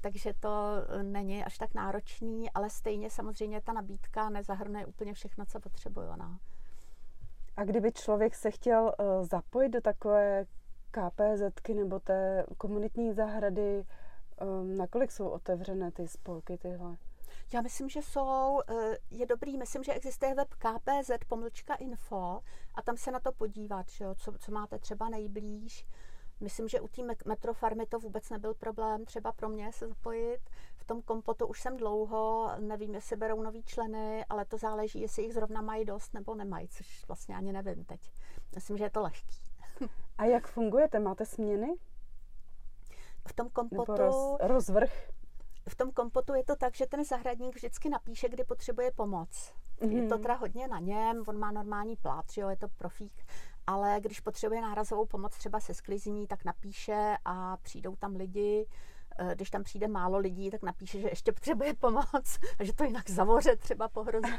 takže 0.00 0.34
to 0.40 0.74
eh, 0.88 1.02
není 1.02 1.44
až 1.44 1.58
tak 1.58 1.74
náročný, 1.74 2.50
ale 2.50 2.70
stejně 2.70 3.10
samozřejmě 3.10 3.60
ta 3.60 3.72
nabídka 3.72 4.28
nezahrnuje 4.28 4.86
úplně 4.86 5.14
všechno, 5.14 5.46
co 5.46 5.60
potřebuje. 5.60 6.08
No. 6.16 6.38
A 7.56 7.64
kdyby 7.64 7.92
člověk 7.92 8.34
se 8.34 8.50
chtěl 8.50 8.84
uh, 8.84 9.26
zapojit 9.26 9.68
do 9.68 9.80
takové 9.80 10.44
KPZ 10.90 11.68
nebo 11.74 12.00
té 12.00 12.46
komunitní 12.58 13.12
zahrady, 13.12 13.84
um, 14.42 14.76
nakolik 14.76 15.12
jsou 15.12 15.28
otevřené 15.28 15.90
ty 15.90 16.08
spolky 16.08 16.58
tyhle? 16.58 16.96
Já 17.54 17.60
myslím, 17.60 17.88
že 17.88 18.02
jsou, 18.02 18.60
je 19.10 19.26
dobrý, 19.26 19.58
myslím, 19.58 19.82
že 19.82 19.92
existuje 19.92 20.34
web 20.34 20.48
kpz 20.54 21.10
pomlčka 21.28 21.74
info 21.74 22.40
a 22.74 22.82
tam 22.82 22.96
se 22.96 23.10
na 23.10 23.20
to 23.20 23.32
podívat, 23.32 23.88
že 23.88 24.04
jo, 24.04 24.14
co, 24.14 24.32
co 24.38 24.52
máte 24.52 24.78
třeba 24.78 25.08
nejblíž. 25.08 25.86
Myslím, 26.40 26.68
že 26.68 26.80
u 26.80 26.88
té 26.88 27.02
metrofarmy 27.24 27.86
to 27.86 27.98
vůbec 27.98 28.30
nebyl 28.30 28.54
problém 28.54 29.04
třeba 29.04 29.32
pro 29.32 29.48
mě 29.48 29.72
se 29.72 29.88
zapojit. 29.88 30.40
V 30.76 30.84
tom 30.84 31.02
kompotu 31.02 31.46
už 31.46 31.60
jsem 31.60 31.76
dlouho, 31.76 32.50
nevím, 32.58 32.94
jestli 32.94 33.16
berou 33.16 33.42
nový 33.42 33.62
členy, 33.62 34.24
ale 34.28 34.44
to 34.44 34.58
záleží, 34.58 35.00
jestli 35.00 35.22
jich 35.22 35.34
zrovna 35.34 35.60
mají 35.60 35.84
dost 35.84 36.14
nebo 36.14 36.34
nemají, 36.34 36.68
což 36.68 37.04
vlastně 37.08 37.36
ani 37.36 37.52
nevím 37.52 37.84
teď. 37.84 38.00
Myslím, 38.54 38.78
že 38.78 38.84
je 38.84 38.90
to 38.90 39.02
lehký. 39.02 39.36
A 40.18 40.24
jak 40.24 40.46
fungujete? 40.46 40.98
Máte 40.98 41.26
směny? 41.26 41.74
V 43.28 43.32
tom 43.32 43.48
kompotu... 43.48 43.92
Nebo 43.92 44.04
roz, 44.04 44.36
rozvrh? 44.40 45.10
V 45.68 45.76
tom 45.76 45.90
kompotu 45.90 46.34
je 46.34 46.44
to 46.44 46.56
tak, 46.56 46.74
že 46.74 46.86
ten 46.86 47.04
zahradník 47.04 47.54
vždycky 47.54 47.88
napíše, 47.88 48.28
kdy 48.28 48.44
potřebuje 48.44 48.90
pomoc. 48.90 49.52
Mm-hmm. 49.80 49.90
Je 49.90 50.08
to 50.08 50.14
mhm. 50.14 50.22
teda 50.22 50.34
hodně 50.34 50.68
na 50.68 50.78
něm, 50.78 51.22
on 51.26 51.38
má 51.38 51.52
normální 51.52 51.96
plát, 51.96 52.24
že 52.30 52.40
jo, 52.40 52.48
je 52.48 52.56
to 52.56 52.68
profík 52.68 53.26
ale 53.68 54.00
když 54.00 54.20
potřebuje 54.20 54.60
nárazovou 54.60 55.06
pomoc 55.06 55.36
třeba 55.36 55.60
se 55.60 55.74
sklizní, 55.74 56.26
tak 56.26 56.44
napíše 56.44 57.16
a 57.24 57.56
přijdou 57.56 57.96
tam 57.96 58.16
lidi. 58.16 58.66
Eh, 59.18 59.34
když 59.34 59.50
tam 59.50 59.62
přijde 59.62 59.88
málo 59.88 60.18
lidí, 60.18 60.50
tak 60.50 60.62
napíše, 60.62 61.00
že 61.00 61.08
ještě 61.08 61.32
potřebuje 61.32 61.74
pomoc 61.74 62.38
a 62.58 62.64
že 62.64 62.72
to 62.72 62.84
jinak 62.84 63.10
zavoře 63.10 63.56
třeba 63.56 63.88
pohrozí. 63.88 64.32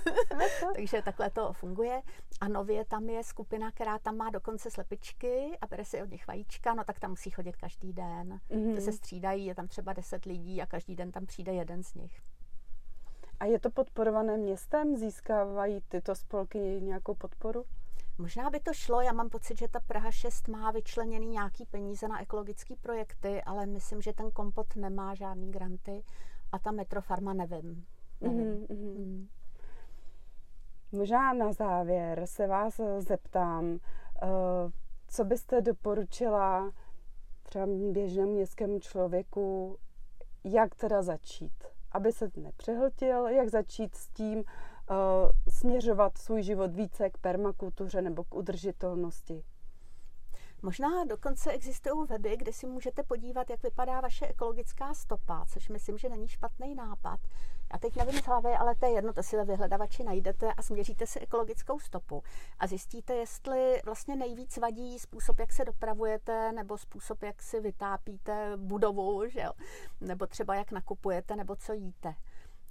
Takže 0.74 1.02
takhle 1.02 1.30
to 1.30 1.52
funguje. 1.52 2.02
A 2.40 2.48
nově 2.48 2.84
tam 2.84 3.08
je 3.08 3.24
skupina, 3.24 3.70
která 3.70 3.98
tam 3.98 4.16
má 4.16 4.30
dokonce 4.30 4.70
slepičky 4.70 5.58
a 5.60 5.66
bere 5.66 5.84
si 5.84 6.02
od 6.02 6.10
nich 6.10 6.26
vajíčka, 6.26 6.74
no 6.74 6.84
tak 6.84 7.00
tam 7.00 7.10
musí 7.10 7.30
chodit 7.30 7.56
každý 7.56 7.92
den. 7.92 8.40
Mm-hmm. 8.50 8.74
To 8.74 8.80
se 8.80 8.92
střídají, 8.92 9.46
je 9.46 9.54
tam 9.54 9.68
třeba 9.68 9.92
deset 9.92 10.24
lidí 10.24 10.62
a 10.62 10.66
každý 10.66 10.96
den 10.96 11.12
tam 11.12 11.26
přijde 11.26 11.52
jeden 11.52 11.82
z 11.82 11.94
nich. 11.94 12.22
A 13.40 13.44
je 13.44 13.60
to 13.60 13.70
podporované 13.70 14.36
městem? 14.36 14.96
Získávají 14.96 15.80
tyto 15.88 16.14
spolky 16.14 16.58
nějakou 16.58 17.14
podporu? 17.14 17.64
Možná 18.20 18.50
by 18.50 18.60
to 18.60 18.72
šlo, 18.72 19.00
já 19.00 19.12
mám 19.12 19.28
pocit, 19.28 19.58
že 19.58 19.68
ta 19.68 19.80
Praha 19.80 20.10
6 20.10 20.48
má 20.48 20.70
vyčleněný 20.70 21.26
nějaký 21.26 21.66
peníze 21.66 22.08
na 22.08 22.22
ekologické 22.22 22.74
projekty, 22.76 23.42
ale 23.42 23.66
myslím, 23.66 24.02
že 24.02 24.12
ten 24.12 24.30
kompot 24.30 24.76
nemá 24.76 25.14
žádný 25.14 25.50
granty 25.50 26.02
a 26.52 26.58
ta 26.58 26.70
metrofarma 26.70 27.32
nevím. 27.32 27.86
nevím. 28.20 28.66
Mm-hmm. 28.66 28.98
Mm. 28.98 29.28
Možná 30.92 31.32
na 31.32 31.52
závěr 31.52 32.26
se 32.26 32.46
vás 32.46 32.80
zeptám, 32.98 33.78
eh, 34.22 34.26
co 35.08 35.24
byste 35.24 35.60
doporučila 35.60 36.72
třeba 37.42 37.66
běžnému 37.92 38.32
městskému 38.32 38.80
člověku, 38.80 39.76
jak 40.44 40.74
teda 40.74 41.02
začít, 41.02 41.64
aby 41.92 42.12
se 42.12 42.30
nepřehltil, 42.36 43.26
jak 43.26 43.48
začít 43.48 43.94
s 43.94 44.08
tím, 44.08 44.44
směřovat 45.48 46.18
svůj 46.18 46.42
život 46.42 46.74
více 46.74 47.10
k 47.10 47.18
permakultuře 47.18 48.02
nebo 48.02 48.24
k 48.24 48.34
udržitelnosti? 48.34 49.44
Možná 50.62 51.04
dokonce 51.04 51.52
existují 51.52 52.06
weby, 52.08 52.36
kde 52.36 52.52
si 52.52 52.66
můžete 52.66 53.02
podívat, 53.02 53.50
jak 53.50 53.62
vypadá 53.62 54.00
vaše 54.00 54.26
ekologická 54.26 54.94
stopa, 54.94 55.44
což 55.48 55.68
myslím, 55.68 55.98
že 55.98 56.08
není 56.08 56.28
špatný 56.28 56.74
nápad. 56.74 57.20
Já 57.72 57.78
teď 57.78 57.96
nevím 57.96 58.20
z 58.20 58.24
hlavy, 58.24 58.52
ale 58.52 58.74
to 58.74 58.86
je 58.86 58.92
jedno, 58.92 59.12
to 59.12 59.22
si 59.22 59.36
ve 59.36 59.44
vyhledavači 59.44 60.04
najdete 60.04 60.52
a 60.52 60.62
směříte 60.62 61.06
si 61.06 61.20
ekologickou 61.20 61.78
stopu 61.78 62.22
a 62.58 62.66
zjistíte, 62.66 63.14
jestli 63.14 63.80
vlastně 63.84 64.16
nejvíc 64.16 64.56
vadí 64.56 64.98
způsob, 64.98 65.38
jak 65.38 65.52
se 65.52 65.64
dopravujete, 65.64 66.52
nebo 66.52 66.78
způsob, 66.78 67.22
jak 67.22 67.42
si 67.42 67.60
vytápíte 67.60 68.52
budovu, 68.56 69.28
že 69.28 69.40
jo? 69.40 69.52
nebo 70.00 70.26
třeba 70.26 70.54
jak 70.54 70.72
nakupujete, 70.72 71.36
nebo 71.36 71.56
co 71.56 71.72
jíte. 71.72 72.14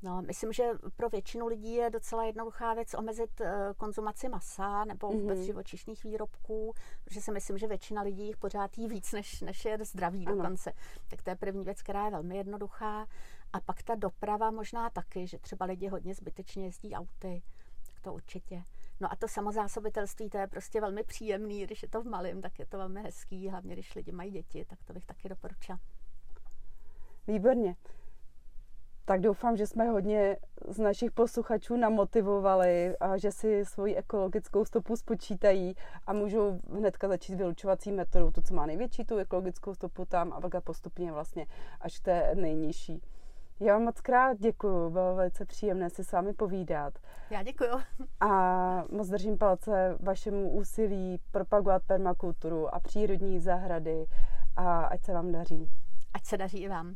No, 0.01 0.21
myslím, 0.21 0.53
že 0.53 0.63
pro 0.95 1.09
většinu 1.09 1.47
lidí 1.47 1.73
je 1.73 1.89
docela 1.89 2.25
jednoduchá 2.25 2.73
věc 2.73 2.93
omezit 2.93 3.41
eh, 3.41 3.73
konzumaci 3.77 4.29
masa 4.29 4.85
nebo 4.85 5.07
vůbec 5.07 5.39
mm-hmm. 5.39 5.45
živočišných 5.45 6.03
výrobků, 6.03 6.73
protože 7.03 7.21
si 7.21 7.31
myslím, 7.31 7.57
že 7.57 7.67
většina 7.67 8.01
lidí 8.01 8.25
jich 8.25 8.37
pořád 8.37 8.77
jí 8.77 8.87
víc, 8.87 9.11
než, 9.11 9.41
než 9.41 9.65
je 9.65 9.77
zdraví 9.85 10.27
ano. 10.27 10.35
dokonce. 10.35 10.73
Tak 11.07 11.21
to 11.21 11.29
je 11.29 11.35
první 11.35 11.65
věc, 11.65 11.81
která 11.81 12.05
je 12.05 12.11
velmi 12.11 12.37
jednoduchá. 12.37 13.07
A 13.53 13.61
pak 13.61 13.83
ta 13.83 13.95
doprava 13.95 14.51
možná 14.51 14.89
taky, 14.89 15.27
že 15.27 15.39
třeba 15.39 15.65
lidi 15.65 15.87
hodně 15.87 16.15
zbytečně 16.15 16.65
jezdí 16.65 16.93
auty, 16.93 17.41
tak 17.85 17.99
to 18.01 18.13
určitě. 18.13 18.63
No 18.99 19.11
a 19.11 19.15
to 19.15 19.27
samozásobitelství, 19.27 20.29
to 20.29 20.37
je 20.37 20.47
prostě 20.47 20.81
velmi 20.81 21.03
příjemný, 21.03 21.63
když 21.63 21.83
je 21.83 21.89
to 21.89 22.01
v 22.01 22.05
malém, 22.05 22.41
tak 22.41 22.59
je 22.59 22.65
to 22.65 22.77
velmi 22.77 23.03
hezký, 23.03 23.49
hlavně 23.49 23.73
když 23.73 23.95
lidi 23.95 24.11
mají 24.11 24.31
děti, 24.31 24.65
tak 24.65 24.83
to 24.83 24.93
bych 24.93 25.05
taky 25.05 25.29
doporučila. 25.29 25.79
Výborně 27.27 27.75
tak 29.09 29.21
doufám, 29.21 29.57
že 29.57 29.67
jsme 29.67 29.85
hodně 29.85 30.37
z 30.67 30.79
našich 30.79 31.11
posluchačů 31.11 31.75
namotivovali 31.75 32.97
a 32.97 33.17
že 33.17 33.31
si 33.31 33.65
svoji 33.65 33.95
ekologickou 33.95 34.65
stopu 34.65 34.95
spočítají 34.95 35.75
a 36.07 36.13
můžou 36.13 36.59
hnedka 36.71 37.07
začít 37.07 37.35
vylučovací 37.35 37.91
metodou, 37.91 38.31
to, 38.31 38.41
co 38.41 38.53
má 38.53 38.65
největší, 38.65 39.05
tu 39.05 39.17
ekologickou 39.17 39.73
stopu 39.73 40.05
tam 40.05 40.33
a 40.33 40.41
pak 40.41 40.63
postupně 40.63 41.11
vlastně 41.11 41.45
až 41.81 41.99
k 41.99 42.03
té 42.03 42.35
nejnižší. 42.35 43.01
Já 43.59 43.73
vám 43.73 43.83
moc 43.83 44.01
krát 44.01 44.39
děkuji, 44.39 44.89
bylo 44.89 45.15
velice 45.15 45.45
příjemné 45.45 45.89
si 45.89 46.03
s 46.03 46.11
vámi 46.11 46.33
povídat. 46.33 46.93
Já 47.29 47.43
děkuji. 47.43 47.69
A 48.19 48.83
moc 48.91 49.07
držím 49.07 49.37
palce 49.37 49.97
vašemu 49.99 50.51
úsilí 50.51 51.19
propagovat 51.31 51.83
permakulturu 51.87 52.75
a 52.75 52.79
přírodní 52.79 53.39
zahrady 53.39 54.05
a 54.55 54.81
ať 54.81 55.03
se 55.03 55.13
vám 55.13 55.31
daří. 55.31 55.69
Ať 56.13 56.25
se 56.25 56.37
daří 56.37 56.57
i 56.57 56.69
vám. 56.69 56.95